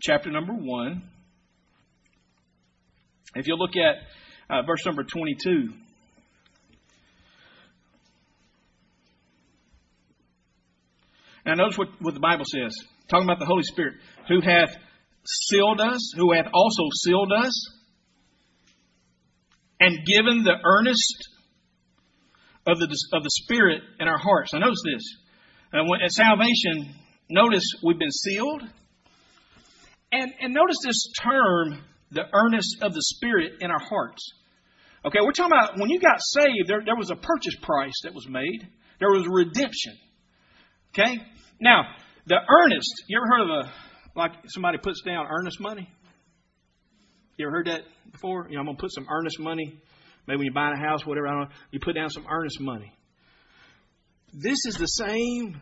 chapter 0.00 0.30
number 0.30 0.52
1, 0.52 1.02
if 3.36 3.48
you 3.48 3.56
look 3.56 3.76
at 3.76 3.96
uh, 4.50 4.62
verse 4.62 4.84
number 4.84 5.04
22. 5.04 5.72
Now, 11.46 11.54
notice 11.54 11.76
what, 11.76 11.88
what 12.00 12.14
the 12.14 12.20
Bible 12.20 12.44
says, 12.46 12.74
talking 13.08 13.26
about 13.26 13.38
the 13.38 13.46
Holy 13.46 13.62
Spirit, 13.64 13.94
who 14.28 14.40
hath 14.40 14.74
sealed 15.26 15.80
us, 15.80 16.12
who 16.16 16.32
hath 16.32 16.46
also 16.52 16.82
sealed 17.02 17.32
us, 17.32 17.68
and 19.80 19.98
given 20.06 20.44
the 20.44 20.56
earnest 20.64 21.28
of 22.66 22.78
the, 22.78 22.86
of 23.12 23.22
the 23.22 23.30
Spirit 23.30 23.82
in 24.00 24.08
our 24.08 24.18
hearts. 24.18 24.54
Now, 24.54 24.60
notice 24.60 24.82
this. 24.84 25.16
Uh, 25.72 25.84
when, 25.86 26.00
at 26.00 26.12
salvation, 26.12 26.94
notice 27.28 27.64
we've 27.82 27.98
been 27.98 28.10
sealed. 28.10 28.62
And, 30.12 30.32
and 30.40 30.54
notice 30.54 30.76
this 30.82 31.12
term 31.22 31.82
the 32.14 32.24
earnest 32.32 32.78
of 32.80 32.94
the 32.94 33.02
Spirit 33.02 33.54
in 33.60 33.70
our 33.70 33.80
hearts. 33.80 34.32
Okay, 35.04 35.18
we're 35.22 35.32
talking 35.32 35.52
about 35.52 35.78
when 35.78 35.90
you 35.90 36.00
got 36.00 36.16
saved, 36.20 36.66
there, 36.66 36.82
there 36.84 36.96
was 36.96 37.10
a 37.10 37.16
purchase 37.16 37.56
price 37.60 37.92
that 38.04 38.14
was 38.14 38.26
made. 38.28 38.66
There 39.00 39.10
was 39.10 39.26
redemption. 39.28 39.98
Okay? 40.92 41.20
Now, 41.60 41.82
the 42.26 42.36
earnest, 42.36 43.04
you 43.08 43.18
ever 43.18 43.26
heard 43.26 43.42
of 43.42 43.66
a, 43.66 43.72
like 44.18 44.32
somebody 44.46 44.78
puts 44.78 45.02
down 45.02 45.26
earnest 45.28 45.60
money? 45.60 45.90
You 47.36 47.46
ever 47.46 47.56
heard 47.56 47.66
that 47.66 47.82
before? 48.10 48.46
You 48.48 48.54
know, 48.54 48.60
I'm 48.60 48.66
going 48.66 48.76
to 48.76 48.80
put 48.80 48.92
some 48.92 49.06
earnest 49.10 49.38
money. 49.40 49.78
Maybe 50.26 50.38
when 50.38 50.46
you're 50.46 50.54
buying 50.54 50.74
a 50.74 50.80
house, 50.80 51.04
whatever, 51.04 51.26
I 51.26 51.32
don't 51.32 51.40
know, 51.42 51.56
you 51.70 51.80
put 51.80 51.94
down 51.94 52.08
some 52.08 52.24
earnest 52.30 52.60
money. 52.60 52.92
This 54.32 54.64
is 54.66 54.76
the 54.76 54.86
same 54.86 55.60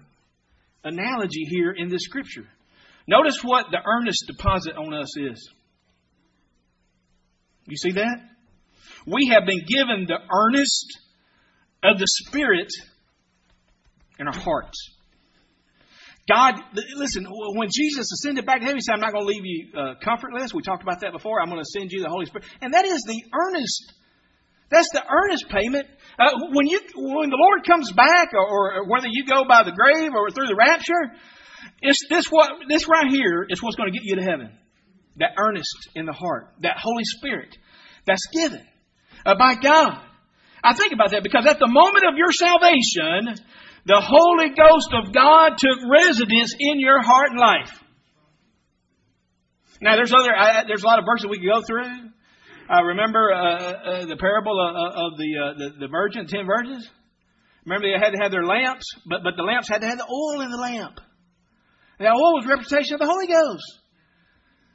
analogy 0.84 1.44
here 1.48 1.72
in 1.72 1.88
this 1.88 2.02
scripture. 2.04 2.46
Notice 3.08 3.38
what 3.42 3.66
the 3.70 3.78
earnest 3.84 4.24
deposit 4.28 4.76
on 4.76 4.94
us 4.94 5.16
is. 5.16 5.50
You 7.66 7.77
see 7.77 7.92
that? 7.92 8.18
We 9.07 9.29
have 9.29 9.46
been 9.46 9.64
given 9.66 10.07
the 10.07 10.18
earnest 10.33 10.98
of 11.83 11.98
the 11.98 12.07
Spirit 12.07 12.72
in 14.18 14.27
our 14.27 14.38
hearts. 14.38 14.79
God, 16.29 16.55
listen, 16.96 17.27
when 17.29 17.68
Jesus 17.75 18.12
ascended 18.12 18.46
back 18.46 18.61
to 18.61 18.64
heaven, 18.64 18.77
he 18.77 18.81
said, 18.81 18.94
I'm 18.94 19.01
not 19.01 19.12
going 19.12 19.25
to 19.25 19.29
leave 19.29 19.44
you 19.44 19.66
uh, 19.77 19.94
comfortless. 20.03 20.55
We 20.55 20.62
talked 20.62 20.83
about 20.83 21.01
that 21.01 21.12
before. 21.12 21.40
I'm 21.40 21.48
going 21.48 21.61
to 21.61 21.68
send 21.68 21.90
you 21.90 22.01
the 22.01 22.09
Holy 22.09 22.27
Spirit. 22.27 22.46
And 22.61 22.75
that 22.75 22.85
is 22.85 23.03
the 23.03 23.20
earnest. 23.35 23.92
That's 24.70 24.88
the 24.92 25.03
earnest 25.05 25.48
payment. 25.48 25.88
Uh, 26.18 26.31
when 26.53 26.68
you, 26.68 26.81
when 26.94 27.31
the 27.31 27.37
Lord 27.37 27.66
comes 27.66 27.90
back, 27.90 28.31
or, 28.35 28.75
or, 28.75 28.88
whether 28.88 29.09
you 29.11 29.27
go 29.27 29.44
by 29.46 29.64
the 29.64 29.72
grave 29.72 30.12
or 30.14 30.31
through 30.31 30.46
the 30.46 30.55
rapture, 30.55 31.12
it's 31.83 32.07
this 32.09 32.29
what, 32.29 32.53
this 32.68 32.88
right 32.88 33.11
here 33.11 33.44
is 33.48 33.61
what's 33.61 33.77
going 33.77 33.92
to 33.92 33.98
get 33.98 34.05
you 34.05 34.16
to 34.16 34.22
heaven 34.22 34.51
that 35.16 35.33
earnest 35.38 35.90
in 35.94 36.07
the 36.07 36.12
heart, 36.12 36.48
that 36.61 36.77
Holy 36.79 37.05
Spirit 37.05 37.57
that's 38.07 38.27
given 38.33 38.64
uh, 39.25 39.35
by 39.37 39.55
God. 39.55 40.01
I 40.64 40.75
think 40.75 40.92
about 40.92 41.11
that 41.11 41.22
because 41.22 41.46
at 41.46 41.59
the 41.59 41.66
moment 41.66 42.05
of 42.07 42.16
your 42.16 42.33
salvation, 42.33 43.35
the 43.85 44.01
Holy 44.01 44.51
Ghost 44.51 44.94
of 44.94 45.12
God 45.12 45.59
took 45.59 45.79
residence 45.90 46.55
in 46.59 46.79
your 46.79 47.03
heart 47.03 47.31
and 47.31 47.38
life. 47.38 47.79
Now, 49.81 49.96
there's 49.96 50.12
other, 50.12 50.31
uh, 50.35 50.62
there's 50.68 50.85
a 50.85 50.87
lot 50.87 51.01
of 51.01 51.05
verses 51.05 51.27
we 51.29 51.38
could 51.38 51.48
go 51.48 51.62
through. 51.62 52.11
Uh, 52.70 52.85
remember 52.85 53.33
uh, 53.33 53.37
uh 53.37 54.07
the 54.07 54.16
parable 54.16 54.55
of, 54.55 55.18
the, 55.18 55.37
uh, 55.37 55.59
the 55.59 55.81
the 55.81 55.88
virgin, 55.88 56.27
ten 56.27 56.46
virgins. 56.46 56.88
Remember 57.66 57.88
they 57.88 57.98
had 57.98 58.12
to 58.14 58.22
have 58.22 58.31
their 58.31 58.44
lamps, 58.44 58.87
but 59.05 59.22
but 59.25 59.35
the 59.37 59.42
lamps 59.42 59.68
had 59.68 59.81
to 59.81 59.88
have 59.88 59.98
the 59.98 60.07
oil 60.07 60.40
in 60.42 60.51
the 60.51 60.57
lamp. 60.57 61.01
That 61.98 62.12
oil 62.14 62.35
was 62.35 62.46
representation 62.46 62.94
of 62.94 63.01
the 63.01 63.07
Holy 63.07 63.27
Ghost. 63.27 63.82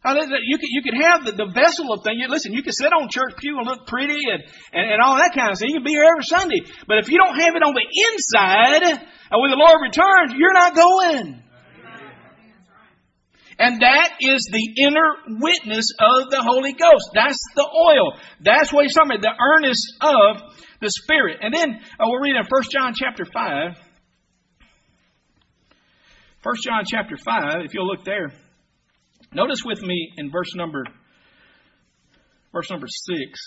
You 0.06 0.58
could, 0.58 0.70
you 0.70 0.82
could 0.84 0.94
have 0.94 1.26
the, 1.26 1.32
the 1.34 1.52
vessel 1.52 1.92
of 1.92 2.04
thing. 2.04 2.24
Listen, 2.30 2.54
you 2.54 2.64
can 2.64 2.72
sit 2.72 2.94
on 2.94 3.10
church 3.10 3.36
pew 3.38 3.58
and 3.58 3.68
look 3.68 3.88
pretty 3.88 4.30
and, 4.32 4.44
and, 4.72 4.92
and 4.92 5.02
all 5.02 5.18
that 5.18 5.34
kind 5.36 5.52
of 5.52 5.60
thing. 5.60 5.70
You 5.70 5.76
can 5.76 5.84
be 5.84 5.92
here 5.92 6.06
every 6.06 6.24
Sunday. 6.24 6.62
But 6.88 7.00
if 7.00 7.10
you 7.10 7.18
don't 7.18 7.38
have 7.40 7.56
it 7.56 7.64
on 7.64 7.74
the 7.74 7.84
inside, 7.84 8.84
and 9.32 9.42
when 9.42 9.52
the 9.52 9.58
Lord 9.58 9.82
returns, 9.82 10.34
you're 10.38 10.54
not 10.54 10.76
going. 10.76 11.44
And 13.60 13.82
that 13.82 14.18
is 14.22 14.48
the 14.52 14.84
inner 14.84 15.40
witness 15.42 15.90
of 16.00 16.30
the 16.30 16.44
Holy 16.44 16.74
Ghost. 16.74 17.10
That's 17.14 17.40
the 17.56 17.66
oil. 17.66 18.14
That's 18.40 18.72
what 18.72 18.84
he's 18.84 18.94
talking 18.94 19.18
about, 19.18 19.24
the 19.24 19.34
earnest 19.34 19.98
of 20.00 20.54
the 20.80 20.92
Spirit. 20.92 21.40
And 21.42 21.54
then 21.54 21.74
uh, 22.00 22.06
we'll 22.06 22.22
read 22.22 22.36
in 22.36 22.46
1 22.48 22.64
John 22.72 22.94
chapter 22.96 23.26
5. 23.26 23.78
1 26.44 26.56
John 26.64 26.84
chapter 26.86 27.18
5, 27.18 27.66
if 27.66 27.74
you'll 27.74 27.88
look 27.88 28.06
there, 28.06 28.32
notice 29.34 29.64
with 29.66 29.82
me 29.82 30.14
in 30.18 30.32
verse 30.32 30.54
number 30.56 30.84
verse 32.54 32.70
number 32.72 32.88
6. 32.88 33.40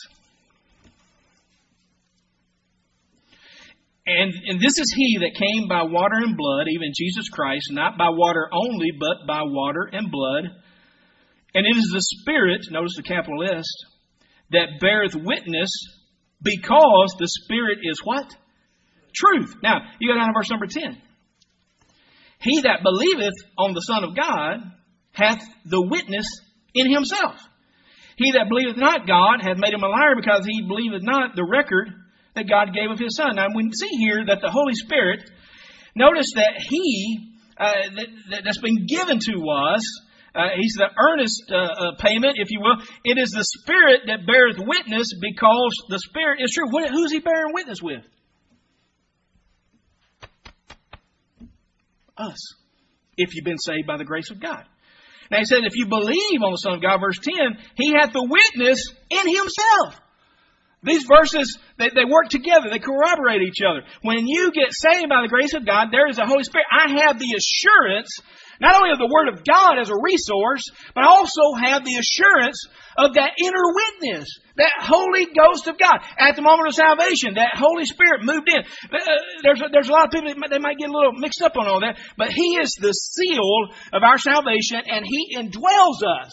And, 4.06 4.32
and 4.46 4.60
this 4.60 4.78
is 4.78 4.92
he 4.96 5.18
that 5.20 5.38
came 5.38 5.68
by 5.68 5.82
water 5.82 6.16
and 6.16 6.36
blood, 6.36 6.66
even 6.68 6.92
Jesus 6.94 7.28
Christ, 7.28 7.68
not 7.70 7.98
by 7.98 8.08
water 8.10 8.48
only, 8.52 8.90
but 8.98 9.26
by 9.26 9.42
water 9.44 9.88
and 9.92 10.10
blood. 10.10 10.44
And 11.54 11.66
it 11.66 11.76
is 11.76 11.90
the 11.92 12.00
Spirit, 12.00 12.62
notice 12.70 12.94
the 12.96 13.02
capital 13.02 13.42
S, 13.44 13.66
that 14.50 14.80
beareth 14.80 15.14
witness 15.14 15.70
because 16.42 17.14
the 17.18 17.28
Spirit 17.28 17.78
is 17.82 18.00
what? 18.02 18.34
Truth. 19.14 19.56
Now, 19.62 19.80
you 20.00 20.08
go 20.08 20.18
down 20.18 20.28
to 20.28 20.32
verse 20.34 20.50
number 20.50 20.66
10. 20.66 21.00
He 22.40 22.62
that 22.62 22.82
believeth 22.82 23.34
on 23.58 23.74
the 23.74 23.80
Son 23.80 24.02
of 24.04 24.16
God 24.16 24.58
hath 25.12 25.42
the 25.64 25.80
witness 25.80 26.26
in 26.74 26.92
himself. 26.92 27.36
He 28.16 28.32
that 28.32 28.48
believeth 28.48 28.76
not 28.76 29.06
God 29.06 29.40
hath 29.42 29.56
made 29.56 29.72
him 29.72 29.82
a 29.82 29.88
liar 29.88 30.14
because 30.14 30.44
he 30.44 30.66
believeth 30.66 31.02
not 31.02 31.34
the 31.36 31.44
record 31.44 31.88
that 32.34 32.48
God 32.48 32.74
gave 32.74 32.90
of 32.90 32.98
his 32.98 33.16
Son. 33.16 33.36
Now, 33.36 33.46
we 33.54 33.70
see 33.72 33.96
here 33.96 34.24
that 34.26 34.40
the 34.42 34.50
Holy 34.50 34.74
Spirit, 34.74 35.28
notice 35.96 36.32
that 36.34 36.60
he, 36.68 37.32
uh, 37.56 37.72
that, 37.96 38.42
that's 38.44 38.60
been 38.60 38.86
given 38.86 39.18
to 39.20 39.48
us, 39.48 39.82
uh, 40.34 40.48
he's 40.56 40.74
the 40.74 40.88
earnest 40.96 41.50
uh, 41.50 41.56
uh, 41.56 41.96
payment, 41.98 42.34
if 42.36 42.50
you 42.50 42.60
will. 42.60 42.76
It 43.04 43.18
is 43.18 43.30
the 43.30 43.44
Spirit 43.44 44.02
that 44.06 44.26
beareth 44.26 44.58
witness 44.58 45.08
because 45.20 45.72
the 45.88 45.98
Spirit 45.98 46.40
is 46.40 46.52
true. 46.52 46.70
What, 46.70 46.90
who's 46.90 47.10
he 47.10 47.18
bearing 47.18 47.52
witness 47.52 47.82
with? 47.82 48.04
Us. 52.16 52.38
If 53.16 53.34
you've 53.34 53.44
been 53.44 53.58
saved 53.58 53.86
by 53.86 53.96
the 53.96 54.04
grace 54.04 54.30
of 54.30 54.40
God. 54.40 54.64
Now 55.30 55.38
he 55.38 55.44
said, 55.44 55.60
if 55.64 55.76
you 55.76 55.86
believe 55.86 56.42
on 56.42 56.52
the 56.52 56.58
Son 56.58 56.74
of 56.74 56.82
God, 56.82 56.98
verse 57.00 57.18
10, 57.18 57.58
he 57.76 57.92
hath 57.92 58.12
the 58.12 58.24
witness 58.24 58.92
in 59.10 59.28
himself. 59.28 60.00
These 60.82 61.04
verses, 61.04 61.58
they, 61.78 61.90
they 61.90 62.04
work 62.04 62.28
together. 62.30 62.70
They 62.70 62.78
corroborate 62.78 63.42
each 63.42 63.60
other. 63.62 63.82
When 64.02 64.26
you 64.26 64.50
get 64.50 64.72
saved 64.72 65.08
by 65.08 65.22
the 65.22 65.28
grace 65.28 65.52
of 65.54 65.66
God, 65.66 65.88
there 65.92 66.08
is 66.08 66.18
a 66.18 66.26
Holy 66.26 66.42
Spirit. 66.42 66.66
I 66.72 67.02
have 67.04 67.18
the 67.18 67.36
assurance 67.36 68.08
not 68.60 68.76
only 68.76 68.92
of 68.92 68.98
the 68.98 69.10
Word 69.10 69.28
of 69.28 69.44
God 69.44 69.78
as 69.78 69.90
a 69.90 69.96
resource, 69.96 70.64
but 70.94 71.04
also 71.04 71.54
have 71.56 71.84
the 71.84 71.96
assurance 71.96 72.66
of 72.96 73.14
that 73.14 73.32
inner 73.38 73.66
witness, 73.74 74.28
that 74.56 74.72
Holy 74.80 75.26
Ghost 75.26 75.66
of 75.66 75.78
God. 75.78 76.00
At 76.18 76.36
the 76.36 76.42
moment 76.42 76.68
of 76.68 76.74
salvation, 76.74 77.34
that 77.34 77.56
Holy 77.56 77.86
Spirit 77.86 78.22
moved 78.22 78.48
in. 78.48 78.60
Uh, 78.60 78.98
there's 79.42 79.60
a, 79.62 79.68
there's 79.72 79.88
a 79.88 79.92
lot 79.92 80.06
of 80.06 80.10
people 80.12 80.28
that 80.28 80.50
they 80.50 80.58
might 80.58 80.78
get 80.78 80.90
a 80.90 80.92
little 80.92 81.12
mixed 81.12 81.42
up 81.42 81.56
on 81.56 81.66
all 81.66 81.80
that, 81.80 81.98
but 82.16 82.30
He 82.30 82.58
is 82.60 82.76
the 82.78 82.92
seal 82.92 83.68
of 83.92 84.02
our 84.02 84.18
salvation, 84.18 84.82
and 84.86 85.04
He 85.06 85.36
indwells 85.36 86.04
us. 86.04 86.32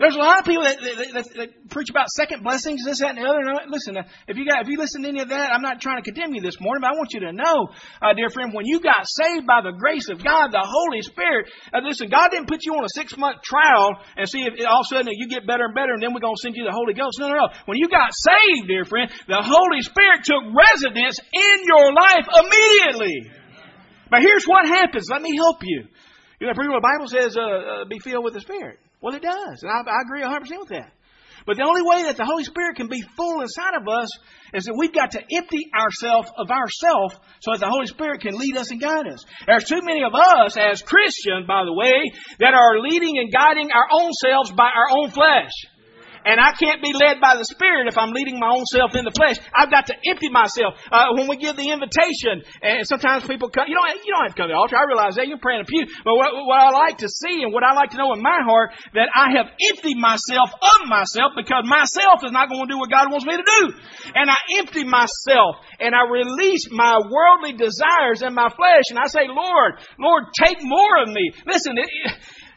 There's 0.00 0.16
a 0.16 0.24
lot 0.24 0.40
of 0.40 0.48
people 0.48 0.64
that, 0.64 0.80
that, 0.80 1.12
that, 1.12 1.26
that 1.36 1.68
preach 1.68 1.92
about 1.92 2.08
second 2.08 2.40
blessings, 2.40 2.80
this, 2.88 3.04
that, 3.04 3.12
and 3.12 3.18
the 3.20 3.28
other. 3.28 3.44
And 3.44 3.68
listen, 3.68 4.00
uh, 4.00 4.08
if 4.24 4.40
you 4.40 4.48
got, 4.48 4.64
if 4.64 4.68
you 4.72 4.80
listen 4.80 5.04
to 5.04 5.08
any 5.12 5.20
of 5.20 5.28
that, 5.28 5.52
I'm 5.52 5.60
not 5.60 5.84
trying 5.84 6.00
to 6.00 6.06
condemn 6.08 6.32
you 6.32 6.40
this 6.40 6.56
morning, 6.56 6.80
but 6.80 6.88
I 6.88 6.96
want 6.96 7.12
you 7.12 7.20
to 7.28 7.36
know, 7.36 7.68
uh, 8.00 8.16
dear 8.16 8.32
friend, 8.32 8.56
when 8.56 8.64
you 8.64 8.80
got 8.80 9.04
saved 9.04 9.44
by 9.44 9.60
the 9.60 9.76
grace 9.76 10.08
of 10.08 10.24
God, 10.24 10.56
the 10.56 10.64
Holy 10.64 11.04
Spirit, 11.04 11.52
uh, 11.68 11.84
listen, 11.84 12.08
God 12.08 12.32
didn't 12.32 12.48
put 12.48 12.64
you 12.64 12.72
on 12.80 12.84
a 12.84 12.92
six 12.96 13.12
month 13.20 13.44
trial 13.44 13.92
and 14.16 14.24
see 14.24 14.48
if 14.48 14.56
all 14.64 14.80
of 14.80 14.88
a 14.88 15.04
sudden 15.04 15.12
you 15.12 15.28
get 15.28 15.46
better 15.46 15.68
and 15.68 15.76
better, 15.76 15.92
and 15.92 16.00
then 16.00 16.16
we're 16.16 16.24
to 16.24 16.32
send 16.40 16.56
you 16.56 16.64
the 16.64 16.72
Holy 16.72 16.96
Ghost. 16.96 17.20
No, 17.20 17.28
no, 17.28 17.36
no. 17.36 17.48
When 17.68 17.76
you 17.76 17.92
got 17.92 18.08
saved, 18.16 18.72
dear 18.72 18.88
friend, 18.88 19.12
the 19.28 19.44
Holy 19.44 19.84
Spirit 19.84 20.24
took 20.24 20.48
residence 20.48 21.20
in 21.20 21.56
your 21.68 21.92
life 21.92 22.24
immediately. 22.24 23.28
But 24.08 24.24
here's 24.24 24.48
what 24.48 24.64
happens. 24.64 25.12
Let 25.12 25.20
me 25.20 25.36
help 25.36 25.60
you. 25.60 25.84
You 26.40 26.46
know, 26.46 26.56
the 26.56 26.80
Bible 26.80 27.06
says, 27.06 27.36
uh, 27.36 27.44
uh, 27.44 27.84
be 27.84 27.98
filled 28.00 28.24
with 28.24 28.32
the 28.32 28.40
Spirit. 28.40 28.80
Well, 29.00 29.14
it 29.14 29.22
does. 29.22 29.62
And 29.62 29.70
I, 29.70 29.80
I 29.80 30.02
agree 30.02 30.22
100% 30.22 30.60
with 30.60 30.68
that. 30.70 30.92
But 31.46 31.56
the 31.56 31.64
only 31.64 31.82
way 31.82 32.04
that 32.04 32.16
the 32.16 32.24
Holy 32.24 32.44
Spirit 32.44 32.76
can 32.76 32.88
be 32.88 33.02
full 33.16 33.40
inside 33.40 33.74
of 33.74 33.88
us 33.88 34.10
is 34.52 34.64
that 34.64 34.74
we've 34.76 34.92
got 34.92 35.12
to 35.12 35.22
empty 35.34 35.70
ourselves 35.74 36.30
of 36.36 36.50
ourself 36.50 37.14
so 37.40 37.52
that 37.52 37.60
the 37.60 37.70
Holy 37.70 37.86
Spirit 37.86 38.20
can 38.20 38.36
lead 38.36 38.56
us 38.56 38.70
and 38.70 38.80
guide 38.80 39.06
us. 39.06 39.24
There's 39.46 39.64
too 39.64 39.80
many 39.82 40.04
of 40.04 40.14
us 40.14 40.56
as 40.56 40.82
Christians, 40.82 41.46
by 41.46 41.64
the 41.64 41.72
way, 41.72 42.12
that 42.40 42.52
are 42.52 42.80
leading 42.80 43.18
and 43.18 43.32
guiding 43.32 43.70
our 43.72 43.88
own 43.90 44.12
selves 44.12 44.52
by 44.52 44.68
our 44.68 44.90
own 44.90 45.10
flesh. 45.10 45.52
And 46.24 46.36
I 46.40 46.52
can't 46.52 46.82
be 46.82 46.92
led 46.92 47.20
by 47.20 47.36
the 47.36 47.44
Spirit 47.44 47.88
if 47.88 47.96
I'm 47.96 48.12
leading 48.12 48.38
my 48.38 48.52
own 48.52 48.64
self 48.68 48.92
in 48.94 49.04
the 49.04 49.14
flesh. 49.14 49.40
I've 49.56 49.70
got 49.70 49.86
to 49.88 49.94
empty 50.04 50.28
myself. 50.28 50.76
Uh, 50.92 51.16
when 51.16 51.28
we 51.28 51.36
give 51.36 51.56
the 51.56 51.72
invitation, 51.72 52.44
and 52.60 52.84
sometimes 52.84 53.24
people 53.24 53.48
come, 53.48 53.68
you 53.68 53.74
don't, 53.74 53.88
you 54.04 54.12
don't 54.12 54.28
have 54.28 54.36
to 54.36 54.38
come 54.38 54.48
to 54.48 54.54
the 54.54 54.60
altar. 54.60 54.76
I 54.76 54.84
realize 54.84 55.16
that. 55.16 55.28
You're 55.28 55.40
praying 55.40 55.62
a 55.62 55.68
pew. 55.68 55.86
But 56.04 56.16
what, 56.16 56.34
what 56.34 56.60
I 56.60 56.70
like 56.70 56.98
to 57.04 57.08
see 57.08 57.40
and 57.40 57.52
what 57.52 57.64
I 57.64 57.72
like 57.72 57.96
to 57.96 57.98
know 57.98 58.12
in 58.12 58.20
my 58.20 58.44
heart, 58.44 58.72
that 58.92 59.08
I 59.14 59.36
have 59.38 59.48
emptied 59.70 59.96
myself 59.96 60.52
of 60.52 60.88
myself 60.88 61.32
because 61.36 61.64
myself 61.64 62.20
is 62.26 62.32
not 62.32 62.48
going 62.48 62.68
to 62.68 62.72
do 62.72 62.78
what 62.78 62.90
God 62.90 63.08
wants 63.08 63.24
me 63.24 63.36
to 63.36 63.46
do. 63.46 63.62
And 64.14 64.28
I 64.28 64.36
empty 64.60 64.84
myself 64.84 65.62
and 65.78 65.94
I 65.94 66.04
release 66.04 66.68
my 66.70 67.00
worldly 67.00 67.56
desires 67.56 68.20
and 68.20 68.34
my 68.34 68.48
flesh 68.52 68.90
and 68.90 68.98
I 68.98 69.08
say, 69.08 69.24
Lord, 69.28 69.80
Lord, 69.98 70.24
take 70.36 70.58
more 70.60 71.00
of 71.00 71.08
me. 71.08 71.32
Listen, 71.46 71.78
it, 71.78 71.88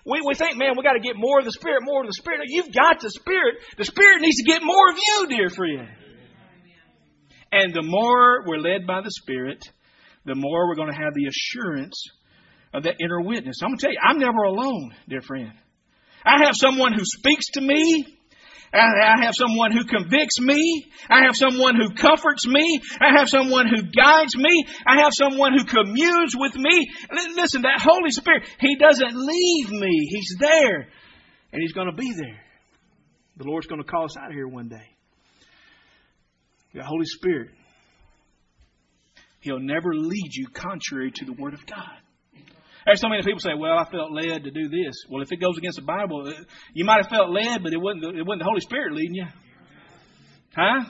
we, 0.05 0.21
we 0.25 0.33
think, 0.35 0.57
man, 0.57 0.73
we 0.77 0.83
got 0.83 0.93
to 0.93 0.99
get 0.99 1.15
more 1.15 1.39
of 1.39 1.45
the 1.45 1.51
Spirit, 1.51 1.81
more 1.83 2.01
of 2.01 2.07
the 2.07 2.13
Spirit. 2.13 2.41
You've 2.47 2.73
got 2.73 2.99
the 2.99 3.09
Spirit. 3.09 3.55
The 3.77 3.85
Spirit 3.85 4.21
needs 4.21 4.37
to 4.37 4.43
get 4.43 4.61
more 4.63 4.89
of 4.89 4.97
you, 4.97 5.27
dear 5.29 5.49
friend. 5.49 5.87
And 7.51 7.73
the 7.73 7.83
more 7.83 8.43
we're 8.45 8.57
led 8.57 8.85
by 8.87 9.01
the 9.01 9.11
Spirit, 9.11 9.63
the 10.25 10.35
more 10.35 10.67
we're 10.67 10.75
going 10.75 10.91
to 10.91 10.97
have 10.97 11.13
the 11.13 11.27
assurance 11.27 12.03
of 12.73 12.83
that 12.83 12.95
inner 12.99 13.21
witness. 13.21 13.57
I'm 13.61 13.69
going 13.69 13.77
to 13.77 13.85
tell 13.85 13.91
you, 13.91 13.99
I'm 14.01 14.19
never 14.19 14.43
alone, 14.43 14.95
dear 15.07 15.21
friend. 15.21 15.53
I 16.25 16.45
have 16.45 16.55
someone 16.55 16.93
who 16.93 17.03
speaks 17.03 17.45
to 17.53 17.61
me 17.61 18.05
I 18.73 19.23
have 19.23 19.35
someone 19.35 19.71
who 19.71 19.85
convicts 19.85 20.39
me. 20.39 20.85
I 21.09 21.23
have 21.25 21.35
someone 21.35 21.75
who 21.75 21.93
comforts 21.93 22.47
me. 22.47 22.81
I 22.99 23.17
have 23.17 23.29
someone 23.29 23.67
who 23.67 23.83
guides 23.83 24.35
me. 24.35 24.65
I 24.85 25.01
have 25.01 25.13
someone 25.13 25.53
who 25.53 25.63
communes 25.63 26.35
with 26.35 26.55
me. 26.55 26.89
Listen, 27.35 27.61
that 27.63 27.79
Holy 27.79 28.09
Spirit, 28.09 28.43
He 28.59 28.75
doesn't 28.77 29.13
leave 29.13 29.69
me. 29.69 30.07
He's 30.09 30.35
there. 30.39 30.87
And 31.51 31.61
He's 31.61 31.73
going 31.73 31.87
to 31.87 31.95
be 31.95 32.11
there. 32.13 32.41
The 33.37 33.43
Lord's 33.43 33.67
going 33.67 33.81
to 33.81 33.87
call 33.87 34.05
us 34.05 34.17
out 34.17 34.27
of 34.27 34.33
here 34.33 34.47
one 34.47 34.69
day. 34.69 34.89
The 36.73 36.83
Holy 36.83 37.05
Spirit, 37.05 37.51
He'll 39.41 39.59
never 39.59 39.93
lead 39.93 40.31
you 40.33 40.47
contrary 40.47 41.11
to 41.11 41.25
the 41.25 41.33
Word 41.33 41.53
of 41.53 41.65
God. 41.65 42.02
There's 42.85 42.99
so 42.99 43.09
many 43.09 43.23
people 43.23 43.39
say, 43.39 43.53
"Well, 43.57 43.77
I 43.77 43.85
felt 43.85 44.11
led 44.11 44.43
to 44.43 44.51
do 44.51 44.67
this." 44.67 44.95
Well, 45.09 45.21
if 45.21 45.31
it 45.31 45.37
goes 45.37 45.57
against 45.57 45.77
the 45.77 45.85
Bible, 45.85 46.27
uh, 46.27 46.33
you 46.73 46.85
might 46.85 47.01
have 47.03 47.09
felt 47.09 47.29
led, 47.29 47.63
but 47.63 47.73
it 47.73 47.79
wasn't. 47.79 48.03
The, 48.03 48.09
it 48.19 48.25
wasn't 48.25 48.41
the 48.41 48.49
Holy 48.49 48.61
Spirit 48.61 48.93
leading 48.93 49.15
you, 49.15 49.25
huh? 50.55 50.85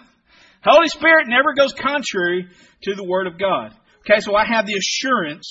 Holy 0.63 0.87
Spirit 0.87 1.27
never 1.27 1.53
goes 1.53 1.73
contrary 1.73 2.47
to 2.83 2.95
the 2.95 3.03
Word 3.03 3.27
of 3.27 3.37
God. 3.37 3.73
Okay, 3.99 4.21
so 4.21 4.35
I 4.35 4.45
have 4.45 4.65
the 4.65 4.75
assurance 4.75 5.49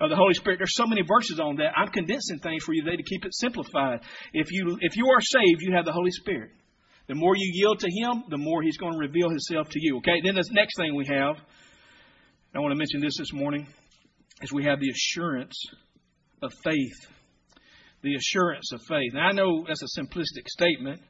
of 0.00 0.10
the 0.10 0.16
Holy 0.16 0.34
Spirit. 0.34 0.58
There's 0.58 0.74
so 0.74 0.86
many 0.86 1.02
verses 1.02 1.40
on 1.40 1.56
that. 1.56 1.72
I'm 1.76 1.88
condensing 1.88 2.38
things 2.38 2.64
for 2.64 2.72
you 2.72 2.84
today 2.84 2.96
to 2.96 3.02
keep 3.02 3.24
it 3.24 3.34
simplified. 3.34 4.00
If 4.32 4.52
you 4.52 4.78
if 4.80 4.96
you 4.96 5.06
are 5.08 5.20
saved, 5.20 5.60
you 5.60 5.74
have 5.74 5.84
the 5.84 5.92
Holy 5.92 6.10
Spirit. 6.10 6.50
The 7.08 7.14
more 7.14 7.34
you 7.36 7.50
yield 7.52 7.80
to 7.80 7.90
Him, 7.90 8.24
the 8.28 8.38
more 8.38 8.62
He's 8.62 8.76
going 8.76 8.92
to 8.92 8.98
reveal 8.98 9.28
Himself 9.28 9.68
to 9.70 9.80
you. 9.80 9.98
Okay, 9.98 10.20
then 10.22 10.34
the 10.36 10.44
next 10.52 10.76
thing 10.76 10.94
we 10.94 11.06
have. 11.06 11.36
I 12.54 12.58
want 12.58 12.72
to 12.72 12.76
mention 12.76 13.00
this 13.00 13.16
this 13.18 13.32
morning 13.32 13.66
is 14.42 14.52
we 14.52 14.64
have 14.64 14.80
the 14.80 14.90
assurance 14.90 15.64
of 16.42 16.52
faith. 16.64 17.06
The 18.02 18.14
assurance 18.14 18.72
of 18.72 18.80
faith. 18.88 19.12
Now, 19.12 19.28
I 19.28 19.32
know 19.32 19.64
that's 19.66 19.82
a 19.82 20.00
simplistic 20.00 20.48
statement, 20.48 21.00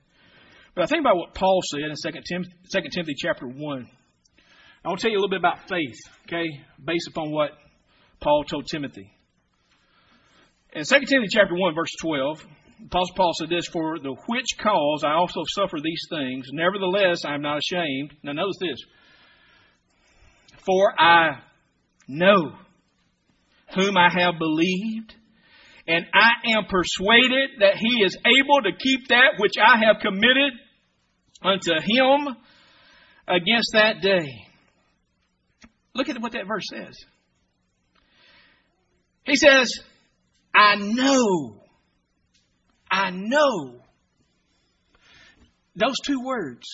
but 0.74 0.82
I 0.82 0.86
think 0.86 1.00
about 1.02 1.16
what 1.16 1.34
Paul 1.34 1.60
said 1.70 1.82
in 1.82 1.94
2 1.94 2.20
Timothy, 2.28 2.52
2 2.72 2.80
Timothy 2.90 3.14
chapter 3.16 3.46
1. 3.46 3.88
I 4.84 4.88
want 4.88 5.00
to 5.00 5.02
tell 5.02 5.12
you 5.12 5.18
a 5.18 5.20
little 5.20 5.30
bit 5.30 5.40
about 5.40 5.68
faith, 5.68 5.98
okay, 6.26 6.48
based 6.84 7.08
upon 7.08 7.30
what 7.30 7.50
Paul 8.20 8.44
told 8.44 8.66
Timothy. 8.66 9.12
In 10.72 10.84
2 10.84 10.94
Timothy 11.06 11.28
chapter 11.30 11.54
1, 11.54 11.74
verse 11.74 11.92
12, 12.00 12.44
Apostle 12.86 13.14
Paul 13.14 13.32
said 13.38 13.50
this, 13.50 13.66
For 13.66 13.98
the 13.98 14.14
which 14.26 14.46
cause 14.58 15.04
I 15.04 15.12
also 15.12 15.42
suffer 15.48 15.76
these 15.82 16.02
things, 16.08 16.46
nevertheless 16.52 17.24
I 17.24 17.34
am 17.34 17.42
not 17.42 17.58
ashamed. 17.58 18.14
Now 18.22 18.32
notice 18.32 18.56
this. 18.60 18.78
For 20.64 21.00
I 21.00 21.40
know 22.08 22.52
whom 23.74 23.96
I 23.96 24.09
have 24.12 24.38
believed, 24.38 25.14
and 25.87 26.06
I 26.14 26.52
am 26.52 26.64
persuaded 26.66 27.50
that 27.61 27.76
he 27.76 28.02
is 28.04 28.16
able 28.24 28.62
to 28.62 28.70
keep 28.78 29.09
that 29.09 29.35
which 29.38 29.54
I 29.61 29.78
have 29.85 29.96
committed 30.00 30.52
unto 31.42 31.72
him 31.80 32.37
against 33.26 33.70
that 33.72 34.00
day. 34.02 34.46
Look 35.94 36.09
at 36.09 36.20
what 36.20 36.33
that 36.33 36.46
verse 36.46 36.64
says. 36.70 36.96
He 39.24 39.37
says, 39.37 39.72
I 40.54 40.76
know. 40.76 41.62
I 42.90 43.11
know. 43.11 43.80
Those 45.76 45.96
two 46.04 46.20
words 46.24 46.66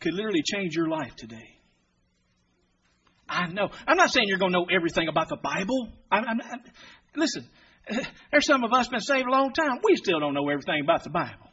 could 0.00 0.14
literally 0.14 0.42
change 0.44 0.74
your 0.74 0.88
life 0.88 1.14
today. 1.16 1.59
I 3.30 3.46
know. 3.46 3.68
I'm 3.86 3.96
not 3.96 4.10
saying 4.10 4.26
you're 4.28 4.38
going 4.38 4.52
to 4.52 4.58
know 4.58 4.66
everything 4.74 5.08
about 5.08 5.28
the 5.28 5.36
Bible. 5.36 5.88
I'm, 6.10 6.24
I'm, 6.24 6.40
I'm, 6.40 6.60
listen, 7.14 7.46
there's 8.30 8.44
some 8.44 8.64
of 8.64 8.72
us 8.72 8.88
been 8.88 9.00
saved 9.00 9.26
a 9.26 9.30
long 9.30 9.52
time. 9.52 9.78
We 9.84 9.96
still 9.96 10.18
don't 10.18 10.34
know 10.34 10.48
everything 10.48 10.80
about 10.82 11.04
the 11.04 11.10
Bible. 11.10 11.46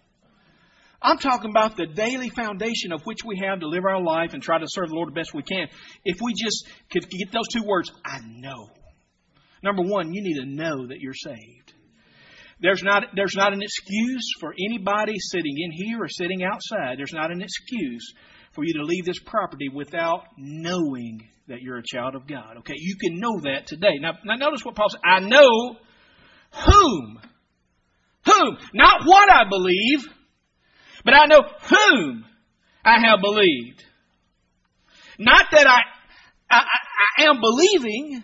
I'm 0.99 1.19
talking 1.19 1.51
about 1.51 1.77
the 1.77 1.85
daily 1.85 2.29
foundation 2.29 2.91
of 2.91 3.03
which 3.03 3.19
we 3.23 3.39
have 3.45 3.59
to 3.59 3.67
live 3.67 3.83
our 3.85 4.01
life 4.01 4.33
and 4.33 4.41
try 4.41 4.57
to 4.57 4.65
serve 4.67 4.89
the 4.89 4.95
Lord 4.95 5.09
the 5.09 5.13
best 5.13 5.33
we 5.33 5.43
can. 5.43 5.67
If 6.03 6.17
we 6.19 6.33
just 6.33 6.67
could 6.91 7.07
get 7.07 7.31
those 7.31 7.47
two 7.53 7.63
words, 7.63 7.91
I 8.03 8.19
know. 8.25 8.69
Number 9.61 9.83
one, 9.83 10.13
you 10.13 10.23
need 10.23 10.41
to 10.41 10.45
know 10.45 10.87
that 10.87 10.99
you're 10.99 11.13
saved. 11.13 11.73
There's 12.59 12.81
not, 12.81 13.03
there's 13.15 13.35
not 13.35 13.53
an 13.53 13.61
excuse 13.61 14.31
for 14.39 14.55
anybody 14.67 15.13
sitting 15.19 15.55
in 15.55 15.71
here 15.71 16.01
or 16.01 16.07
sitting 16.07 16.43
outside. 16.43 16.97
There's 16.97 17.13
not 17.13 17.31
an 17.31 17.43
excuse 17.43 18.13
for 18.57 18.65
you 18.65 18.73
to 18.73 18.83
leave 18.83 19.05
this 19.05 19.19
property 19.19 19.69
without 19.69 20.23
knowing 20.35 21.21
that 21.47 21.61
you're 21.61 21.77
a 21.77 21.83
child 21.83 22.15
of 22.15 22.27
God. 22.27 22.57
Okay, 22.57 22.73
you 22.75 22.95
can 22.99 23.19
know 23.19 23.39
that 23.41 23.67
today. 23.67 23.99
Now, 23.99 24.13
now 24.25 24.33
notice 24.33 24.65
what 24.65 24.73
Paul 24.73 24.89
said. 24.89 24.99
I 25.05 25.19
know 25.19 25.77
whom. 26.65 27.21
Whom. 28.25 28.57
Not 28.73 29.05
what 29.05 29.31
I 29.31 29.47
believe, 29.47 30.07
but 31.05 31.13
I 31.13 31.27
know 31.27 31.41
whom 31.69 32.25
I 32.83 32.99
have 33.07 33.21
believed. 33.21 33.85
Not 35.19 35.45
that 35.51 35.67
I, 35.67 35.77
I, 36.49 36.63
I 37.19 37.23
am 37.25 37.39
believing, 37.39 38.23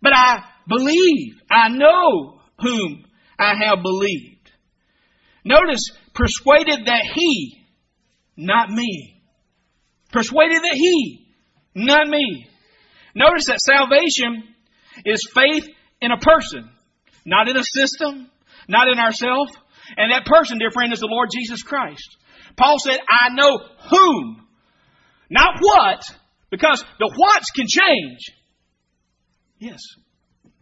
but 0.00 0.12
I 0.14 0.44
believe. 0.68 1.40
I 1.50 1.70
know 1.70 2.40
whom 2.60 3.04
I 3.36 3.54
have 3.64 3.82
believed. 3.82 4.52
Notice, 5.44 5.90
persuaded 6.14 6.86
that 6.86 7.02
he, 7.14 7.61
not 8.36 8.70
me. 8.70 9.22
Persuaded 10.12 10.62
that 10.62 10.74
he, 10.74 11.26
not 11.74 12.08
me. 12.08 12.46
Notice 13.14 13.46
that 13.46 13.60
salvation 13.60 14.44
is 15.04 15.28
faith 15.34 15.68
in 16.00 16.10
a 16.10 16.18
person, 16.18 16.68
not 17.24 17.48
in 17.48 17.56
a 17.56 17.64
system, 17.64 18.30
not 18.68 18.88
in 18.88 18.98
ourselves. 18.98 19.52
And 19.96 20.12
that 20.12 20.26
person, 20.26 20.58
dear 20.58 20.70
friend, 20.70 20.92
is 20.92 21.00
the 21.00 21.08
Lord 21.10 21.30
Jesus 21.32 21.62
Christ. 21.62 22.16
Paul 22.56 22.78
said, 22.78 22.98
I 23.08 23.34
know 23.34 23.58
whom, 23.90 24.46
not 25.30 25.58
what, 25.60 26.02
because 26.50 26.84
the 26.98 27.10
whats 27.16 27.50
can 27.50 27.66
change. 27.66 28.20
Yes, 29.58 29.80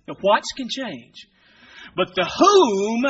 the 0.07 0.15
whats 0.15 0.53
can 0.57 0.69
change. 0.69 1.27
But 1.97 2.15
the 2.15 2.25
whom, 2.25 3.03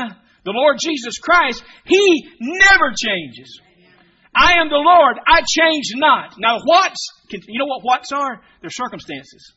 the 0.44 0.53
Lord 0.53 0.79
Jesus 0.81 1.18
Christ, 1.18 1.62
He 1.85 2.29
never 2.40 2.92
changes. 2.96 3.61
I 4.35 4.61
am 4.61 4.69
the 4.69 4.77
Lord, 4.77 5.19
I 5.27 5.40
change 5.40 5.93
not. 5.97 6.35
Now, 6.38 6.61
whats, 6.64 7.09
you 7.31 7.59
know 7.59 7.66
what 7.66 7.83
whats 7.83 8.12
are? 8.12 8.40
They're 8.61 8.71
circumstances. 8.71 9.55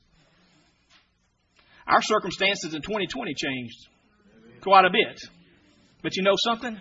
Our 1.85 2.01
circumstances 2.01 2.73
in 2.73 2.81
2020 2.81 3.33
changed 3.35 3.87
quite 4.61 4.85
a 4.85 4.89
bit. 4.89 5.19
But 6.01 6.15
you 6.15 6.23
know 6.23 6.35
something? 6.37 6.79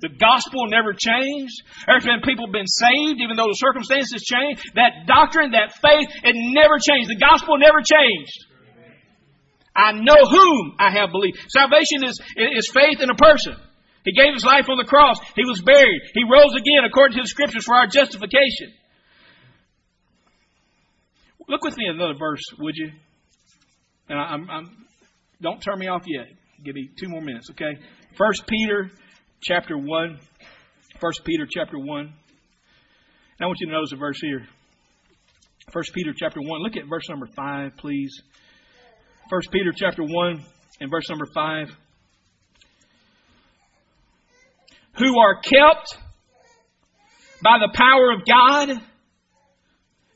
The 0.00 0.08
gospel 0.08 0.66
never 0.66 0.92
changed. 0.92 1.62
There's 1.86 2.04
been 2.04 2.20
people 2.24 2.48
been 2.50 2.66
saved 2.66 3.22
even 3.22 3.36
though 3.36 3.46
the 3.46 3.54
circumstances 3.54 4.22
changed. 4.22 4.62
That 4.74 5.06
doctrine, 5.06 5.52
that 5.52 5.72
faith, 5.78 6.08
it 6.24 6.34
never 6.34 6.78
changed. 6.78 7.08
The 7.08 7.22
gospel 7.22 7.56
never 7.56 7.78
changed. 7.78 8.46
I 9.74 9.92
know 9.92 10.26
whom 10.26 10.74
I 10.78 10.90
have 10.90 11.10
believed. 11.12 11.38
Salvation 11.48 12.04
is, 12.04 12.20
is 12.36 12.68
faith 12.74 13.00
in 13.00 13.10
a 13.10 13.14
person. 13.14 13.56
He 14.04 14.12
gave 14.12 14.34
his 14.34 14.44
life 14.44 14.68
on 14.68 14.78
the 14.78 14.84
cross. 14.84 15.18
He 15.36 15.44
was 15.44 15.62
buried. 15.62 16.00
He 16.14 16.24
rose 16.24 16.54
again 16.54 16.84
according 16.84 17.16
to 17.18 17.22
the 17.22 17.28
scriptures 17.28 17.64
for 17.64 17.74
our 17.74 17.86
justification. 17.86 18.72
Look 21.48 21.62
with 21.62 21.76
me 21.76 21.86
another 21.86 22.14
verse, 22.18 22.42
would 22.58 22.76
you? 22.76 22.90
And 24.08 24.18
I'm, 24.18 24.50
I'm, 24.50 24.86
don't 25.40 25.60
turn 25.60 25.78
me 25.78 25.88
off 25.88 26.02
yet. 26.06 26.26
Give 26.64 26.74
me 26.74 26.88
two 26.98 27.08
more 27.08 27.20
minutes, 27.20 27.50
okay? 27.50 27.78
First 28.16 28.46
Peter 28.46 28.90
chapter 29.42 29.76
one. 29.76 30.18
First 31.00 31.22
Peter 31.24 31.46
chapter 31.48 31.78
one. 31.78 32.06
And 32.06 33.40
I 33.40 33.46
want 33.46 33.58
you 33.60 33.66
to 33.66 33.72
notice 33.72 33.92
a 33.92 33.96
verse 33.96 34.20
here. 34.20 34.46
First 35.72 35.92
Peter 35.94 36.12
chapter 36.16 36.40
one. 36.40 36.62
Look 36.62 36.76
at 36.76 36.88
verse 36.88 37.08
number 37.08 37.26
five, 37.34 37.76
please. 37.76 38.22
First 39.30 39.50
Peter 39.50 39.72
chapter 39.74 40.02
one 40.02 40.44
and 40.80 40.90
verse 40.90 41.08
number 41.08 41.26
five. 41.34 41.68
Who 44.98 45.18
are 45.18 45.40
kept 45.40 45.96
by 47.42 47.58
the 47.58 47.72
power 47.74 48.12
of 48.12 48.26
God 48.26 48.80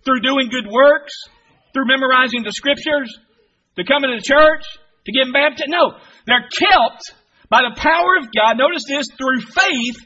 through 0.05 0.21
doing 0.21 0.49
good 0.49 0.71
works, 0.71 1.13
through 1.73 1.87
memorizing 1.87 2.43
the 2.45 2.53
scriptures, 2.53 3.19
to 3.77 3.85
come 3.85 4.05
into 4.05 4.17
the 4.17 4.23
church, 4.23 4.65
to 5.05 5.13
get 5.13 5.33
baptized. 5.33 5.69
No, 5.69 5.99
they're 6.27 6.49
kept 6.49 7.13
by 7.49 7.63
the 7.63 7.75
power 7.77 8.17
of 8.19 8.29
God. 8.35 8.57
Notice 8.57 8.85
this 8.89 9.09
through 9.17 9.41
faith 9.41 9.97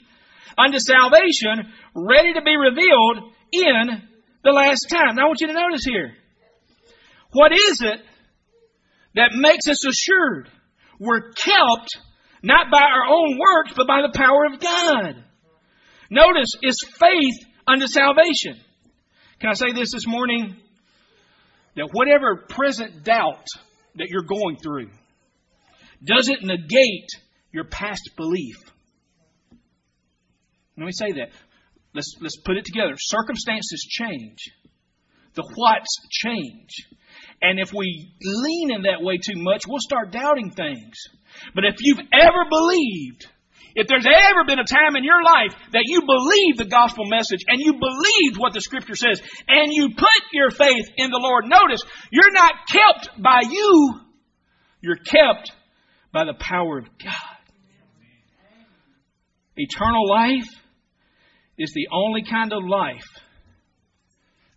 unto 0.57 0.79
salvation, 0.79 1.73
ready 1.95 2.33
to 2.35 2.43
be 2.43 2.57
revealed 2.57 3.33
in 3.53 4.03
the 4.45 4.51
last 4.51 4.87
time. 4.91 5.17
Now 5.17 5.25
I 5.25 5.27
want 5.27 5.41
you 5.41 5.49
to 5.49 5.53
notice 5.53 5.85
here. 5.85 6.15
What 7.33 7.53
is 7.53 7.81
it 7.83 8.01
that 9.15 9.31
makes 9.35 9.69
us 9.69 9.87
assured? 9.87 10.49
We're 10.99 11.31
kept 11.33 11.97
not 12.43 12.71
by 12.71 12.83
our 12.83 13.07
own 13.09 13.39
works, 13.39 13.73
but 13.77 13.87
by 13.87 14.03
the 14.03 14.17
power 14.17 14.47
of 14.53 14.61
God. 14.61 15.25
Notice, 16.11 16.49
it's 16.63 16.85
faith 16.99 17.35
unto 17.67 17.87
salvation. 17.87 18.59
Can 19.41 19.51
I 19.51 19.55
say 19.55 19.73
this 19.73 19.93
this 19.93 20.07
morning? 20.07 20.57
That 21.77 21.89
whatever 21.93 22.45
present 22.49 23.05
doubt 23.05 23.47
that 23.95 24.09
you're 24.09 24.25
going 24.25 24.57
through 24.63 24.91
doesn't 26.05 26.43
negate 26.43 27.09
your 27.53 27.65
past 27.65 28.11
belief. 28.17 28.57
Let 30.77 30.87
me 30.87 30.93
say 30.93 31.13
that. 31.13 31.29
Let's, 31.95 32.15
let's 32.21 32.41
put 32.45 32.57
it 32.57 32.65
together. 32.65 32.95
Circumstances 32.97 33.87
change. 33.89 34.39
The 35.35 35.43
whats 35.57 35.97
change. 36.11 36.71
And 37.43 37.59
if 37.61 37.73
we 37.73 38.13
lean 38.23 38.73
in 38.73 38.83
that 38.83 39.03
way 39.03 39.17
too 39.17 39.41
much, 39.41 39.63
we'll 39.67 39.81
start 39.81 40.11
doubting 40.11 40.51
things. 40.51 40.97
But 41.55 41.65
if 41.65 41.77
you've 41.81 42.07
ever 42.13 42.45
believed, 42.49 43.27
if 43.75 43.87
there's 43.87 44.07
ever 44.07 44.45
been 44.47 44.59
a 44.59 44.65
time 44.65 44.97
in 44.97 45.05
your 45.05 45.23
life 45.23 45.55
that 45.73 45.85
you 45.87 46.03
believed 46.03 46.59
the 46.59 46.71
gospel 46.71 47.05
message 47.07 47.41
and 47.47 47.61
you 47.61 47.75
believed 47.75 48.37
what 48.37 48.53
the 48.53 48.61
scripture 48.61 48.97
says 48.97 49.23
and 49.47 49.73
you 49.73 49.91
put 49.91 50.23
your 50.33 50.51
faith 50.51 50.87
in 50.97 51.11
the 51.11 51.21
Lord, 51.21 51.47
notice, 51.47 51.83
you're 52.11 52.33
not 52.33 52.53
kept 52.69 53.23
by 53.23 53.43
you, 53.49 54.01
you're 54.81 54.97
kept 54.97 55.53
by 56.13 56.25
the 56.25 56.35
power 56.35 56.79
of 56.79 56.87
God. 57.03 57.37
Eternal 59.57 60.09
life 60.09 60.49
is 61.59 61.73
the 61.75 61.89
only 61.93 62.23
kind 62.23 62.53
of 62.53 62.65
life 62.65 63.07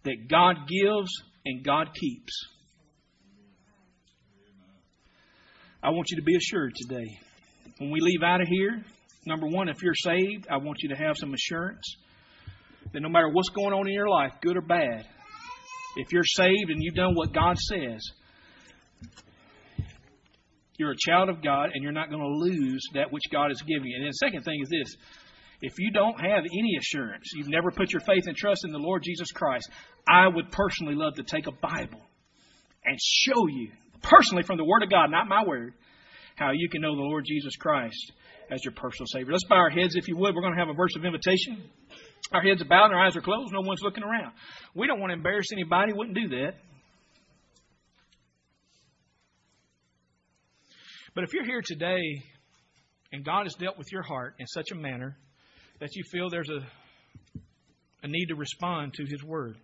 that 0.03 0.27
God 0.29 0.67
gives 0.67 1.11
and 1.45 1.63
God 1.63 1.89
keeps. 1.93 2.33
I 5.83 5.89
want 5.89 6.09
you 6.11 6.17
to 6.17 6.23
be 6.23 6.37
assured 6.37 6.73
today. 6.75 7.19
When 7.77 7.91
we 7.91 7.99
leave 7.99 8.23
out 8.23 8.39
of 8.39 8.47
here, 8.47 8.81
number 9.25 9.47
one, 9.47 9.67
if 9.67 9.83
you're 9.83 9.93
saved, 9.93 10.47
I 10.49 10.55
want 10.55 10.77
you 10.81 10.89
to 10.89 10.95
have 10.95 11.17
some 11.17 11.33
assurance 11.33 11.83
that 12.93 13.01
no 13.01 13.09
matter 13.09 13.29
what's 13.29 13.49
going 13.49 13.73
on 13.73 13.87
in 13.87 13.93
your 13.93 14.07
life, 14.07 14.31
good 14.41 14.55
or 14.55 14.61
bad, 14.61 15.05
if 15.97 16.13
you're 16.13 16.23
saved 16.23 16.69
and 16.69 16.81
you've 16.81 16.95
done 16.95 17.15
what 17.15 17.33
God 17.33 17.57
says, 17.57 18.01
you're 20.77 20.91
a 20.91 20.97
child 20.97 21.27
of 21.27 21.43
God 21.43 21.71
and 21.73 21.83
you're 21.83 21.91
not 21.91 22.09
going 22.09 22.21
to 22.21 22.29
lose 22.29 22.81
that 22.93 23.11
which 23.11 23.23
God 23.29 23.49
has 23.49 23.61
given 23.61 23.85
you. 23.85 23.97
And 23.97 24.07
the 24.07 24.13
second 24.13 24.43
thing 24.43 24.61
is 24.61 24.69
this 24.69 24.95
if 25.61 25.73
you 25.79 25.91
don't 25.91 26.19
have 26.19 26.43
any 26.45 26.77
assurance, 26.79 27.29
you've 27.35 27.49
never 27.49 27.71
put 27.71 27.91
your 27.91 28.01
faith 28.01 28.23
and 28.25 28.37
trust 28.37 28.63
in 28.63 28.71
the 28.71 28.79
Lord 28.79 29.03
Jesus 29.03 29.31
Christ, 29.33 29.69
I 30.07 30.29
would 30.29 30.49
personally 30.49 30.95
love 30.95 31.15
to 31.15 31.23
take 31.23 31.47
a 31.47 31.51
Bible 31.51 32.01
and 32.85 32.97
show 33.01 33.47
you 33.49 33.71
personally 34.03 34.43
from 34.43 34.57
the 34.57 34.65
Word 34.65 34.83
of 34.83 34.89
God, 34.89 35.09
not 35.09 35.27
my 35.27 35.43
word, 35.43 35.73
how 36.35 36.51
you 36.51 36.69
can 36.69 36.81
know 36.81 36.95
the 36.95 37.01
Lord 37.01 37.25
Jesus 37.25 37.55
Christ 37.55 38.11
as 38.51 38.63
your 38.63 38.73
personal 38.73 39.07
Savior. 39.07 39.31
Let's 39.31 39.45
bow 39.45 39.55
our 39.55 39.69
heads, 39.69 39.95
if 39.95 40.07
you 40.07 40.17
would. 40.17 40.35
We're 40.35 40.41
going 40.41 40.53
to 40.53 40.59
have 40.59 40.69
a 40.69 40.73
verse 40.73 40.95
of 40.95 41.05
invitation. 41.05 41.63
Our 42.31 42.41
heads 42.41 42.61
are 42.61 42.65
bowed 42.65 42.85
and 42.85 42.95
our 42.95 43.05
eyes 43.05 43.15
are 43.15 43.21
closed. 43.21 43.53
No 43.53 43.61
one's 43.61 43.81
looking 43.81 44.03
around. 44.03 44.33
We 44.75 44.87
don't 44.87 44.99
want 44.99 45.11
to 45.11 45.15
embarrass 45.15 45.47
anybody. 45.51 45.93
Wouldn't 45.93 46.15
do 46.15 46.29
that. 46.29 46.55
But 51.15 51.23
if 51.23 51.33
you're 51.33 51.45
here 51.45 51.61
today 51.63 52.23
and 53.11 53.23
God 53.23 53.43
has 53.43 53.53
dealt 53.55 53.77
with 53.77 53.91
your 53.91 54.01
heart 54.01 54.35
in 54.39 54.47
such 54.47 54.71
a 54.71 54.75
manner 54.75 55.15
that 55.79 55.89
you 55.93 56.03
feel 56.11 56.29
there's 56.29 56.49
a, 56.49 56.59
a 58.03 58.07
need 58.07 58.27
to 58.27 58.35
respond 58.35 58.95
to 58.95 59.05
His 59.05 59.23
Word, 59.23 59.57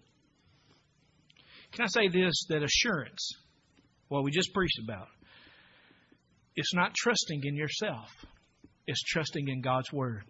can 1.71 1.86
I 1.86 1.88
say 1.88 2.08
this 2.08 2.45
that 2.49 2.62
assurance 2.63 3.34
what 4.10 4.24
we 4.24 4.32
just 4.32 4.54
preached 4.54 4.80
about. 4.84 5.08
It's 6.56 6.74
not 6.74 6.93
trusting 6.93 7.41
in 7.43 7.56
yourself, 7.56 8.10
it's 8.86 9.02
trusting 9.04 9.48
in 9.48 9.62
God's 9.62 9.91
Word. 9.93 10.24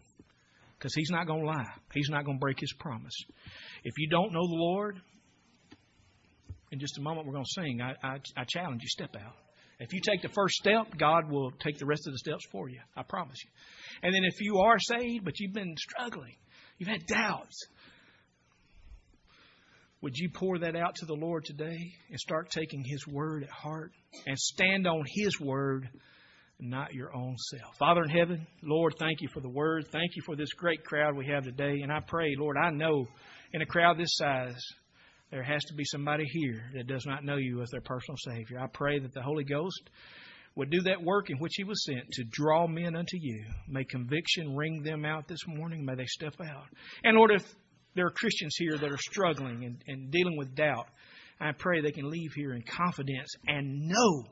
Because 0.77 0.93
He's 0.95 1.09
not 1.09 1.27
going 1.27 1.41
to 1.41 1.47
lie, 1.47 1.65
He's 1.93 2.09
not 2.09 2.23
going 2.23 2.37
to 2.37 2.41
break 2.41 2.59
His 2.59 2.73
promise. 2.79 3.15
If 3.83 3.95
you 3.97 4.09
don't 4.09 4.31
know 4.31 4.47
the 4.47 4.55
Lord, 4.55 4.99
in 6.71 6.79
just 6.79 6.97
a 6.97 7.01
moment 7.01 7.25
we're 7.25 7.33
going 7.33 7.45
to 7.45 7.61
sing, 7.61 7.81
I, 7.81 7.95
I, 8.03 8.17
I 8.37 8.43
challenge 8.47 8.81
you, 8.83 8.87
step 8.87 9.15
out. 9.15 9.33
If 9.79 9.93
you 9.93 10.01
take 10.01 10.21
the 10.21 10.29
first 10.29 10.55
step, 10.55 10.97
God 10.97 11.31
will 11.31 11.51
take 11.51 11.77
the 11.77 11.85
rest 11.85 12.05
of 12.05 12.13
the 12.13 12.19
steps 12.19 12.43
for 12.51 12.69
you. 12.69 12.79
I 12.97 13.03
promise 13.03 13.37
you. 13.43 13.49
And 14.03 14.13
then 14.13 14.23
if 14.25 14.41
you 14.41 14.59
are 14.59 14.77
saved, 14.77 15.23
but 15.23 15.39
you've 15.39 15.53
been 15.53 15.75
struggling, 15.77 16.35
you've 16.77 16.89
had 16.89 17.05
doubts, 17.07 17.65
would 20.01 20.15
you 20.15 20.29
pour 20.33 20.59
that 20.59 20.75
out 20.75 20.95
to 20.95 21.05
the 21.05 21.13
Lord 21.13 21.43
today 21.43 21.77
and 22.09 22.19
start 22.19 22.49
taking 22.49 22.83
His 22.85 23.05
word 23.07 23.43
at 23.43 23.49
heart 23.49 23.91
and 24.25 24.37
stand 24.37 24.87
on 24.87 25.03
His 25.13 25.39
word, 25.41 25.89
not 26.59 26.93
your 26.93 27.13
own 27.13 27.35
self? 27.37 27.75
Father 27.77 28.03
in 28.03 28.09
heaven, 28.09 28.47
Lord, 28.63 28.93
thank 28.97 29.21
you 29.21 29.27
for 29.33 29.41
the 29.41 29.49
word. 29.49 29.87
Thank 29.91 30.15
you 30.15 30.21
for 30.25 30.35
this 30.35 30.53
great 30.53 30.85
crowd 30.85 31.17
we 31.17 31.27
have 31.27 31.43
today. 31.43 31.79
And 31.83 31.91
I 31.91 31.99
pray, 31.99 32.35
Lord, 32.37 32.55
I 32.57 32.69
know 32.69 33.07
in 33.53 33.61
a 33.61 33.65
crowd 33.65 33.97
this 33.97 34.15
size, 34.15 34.61
there 35.31 35.43
has 35.43 35.63
to 35.65 35.73
be 35.75 35.83
somebody 35.85 36.23
here 36.31 36.63
that 36.75 36.87
does 36.87 37.05
not 37.05 37.25
know 37.25 37.37
you 37.37 37.61
as 37.61 37.69
their 37.69 37.81
personal 37.81 38.17
Savior. 38.25 38.59
I 38.59 38.67
pray 38.67 38.99
that 38.99 39.13
the 39.13 39.21
Holy 39.21 39.43
Ghost 39.43 39.89
would 40.55 40.71
do 40.71 40.81
that 40.81 41.03
work 41.03 41.29
in 41.29 41.37
which 41.39 41.53
He 41.55 41.65
was 41.65 41.85
sent 41.85 42.09
to 42.13 42.23
draw 42.31 42.67
men 42.67 42.95
unto 42.95 43.17
you. 43.19 43.43
May 43.67 43.83
conviction 43.83 44.55
ring 44.55 44.81
them 44.81 45.03
out 45.03 45.27
this 45.27 45.45
morning. 45.45 45.85
May 45.85 45.95
they 45.95 46.05
step 46.05 46.35
out. 46.41 46.67
And 47.03 47.17
Lord, 47.17 47.31
if 47.31 47.43
there 47.95 48.05
are 48.05 48.11
Christians 48.11 48.55
here 48.57 48.77
that 48.77 48.91
are 48.91 48.97
struggling 48.97 49.65
and, 49.65 49.83
and 49.87 50.11
dealing 50.11 50.37
with 50.37 50.55
doubt, 50.55 50.87
I 51.39 51.51
pray 51.53 51.81
they 51.81 51.91
can 51.91 52.09
leave 52.09 52.33
here 52.35 52.53
in 52.53 52.63
confidence 52.63 53.33
and 53.47 53.87
know 53.87 54.23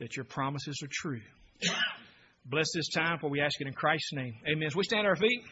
that 0.00 0.16
your 0.16 0.24
promises 0.24 0.76
are 0.82 0.88
true. 0.90 1.20
Bless 2.46 2.66
this 2.74 2.88
time, 2.94 3.18
for 3.20 3.30
we 3.30 3.40
ask 3.40 3.60
it 3.60 3.66
in 3.66 3.72
Christ's 3.72 4.12
name. 4.12 4.34
Amen. 4.50 4.66
As 4.66 4.76
we 4.76 4.84
stand 4.84 5.00
on 5.00 5.06
our 5.06 5.16
feet. 5.16 5.42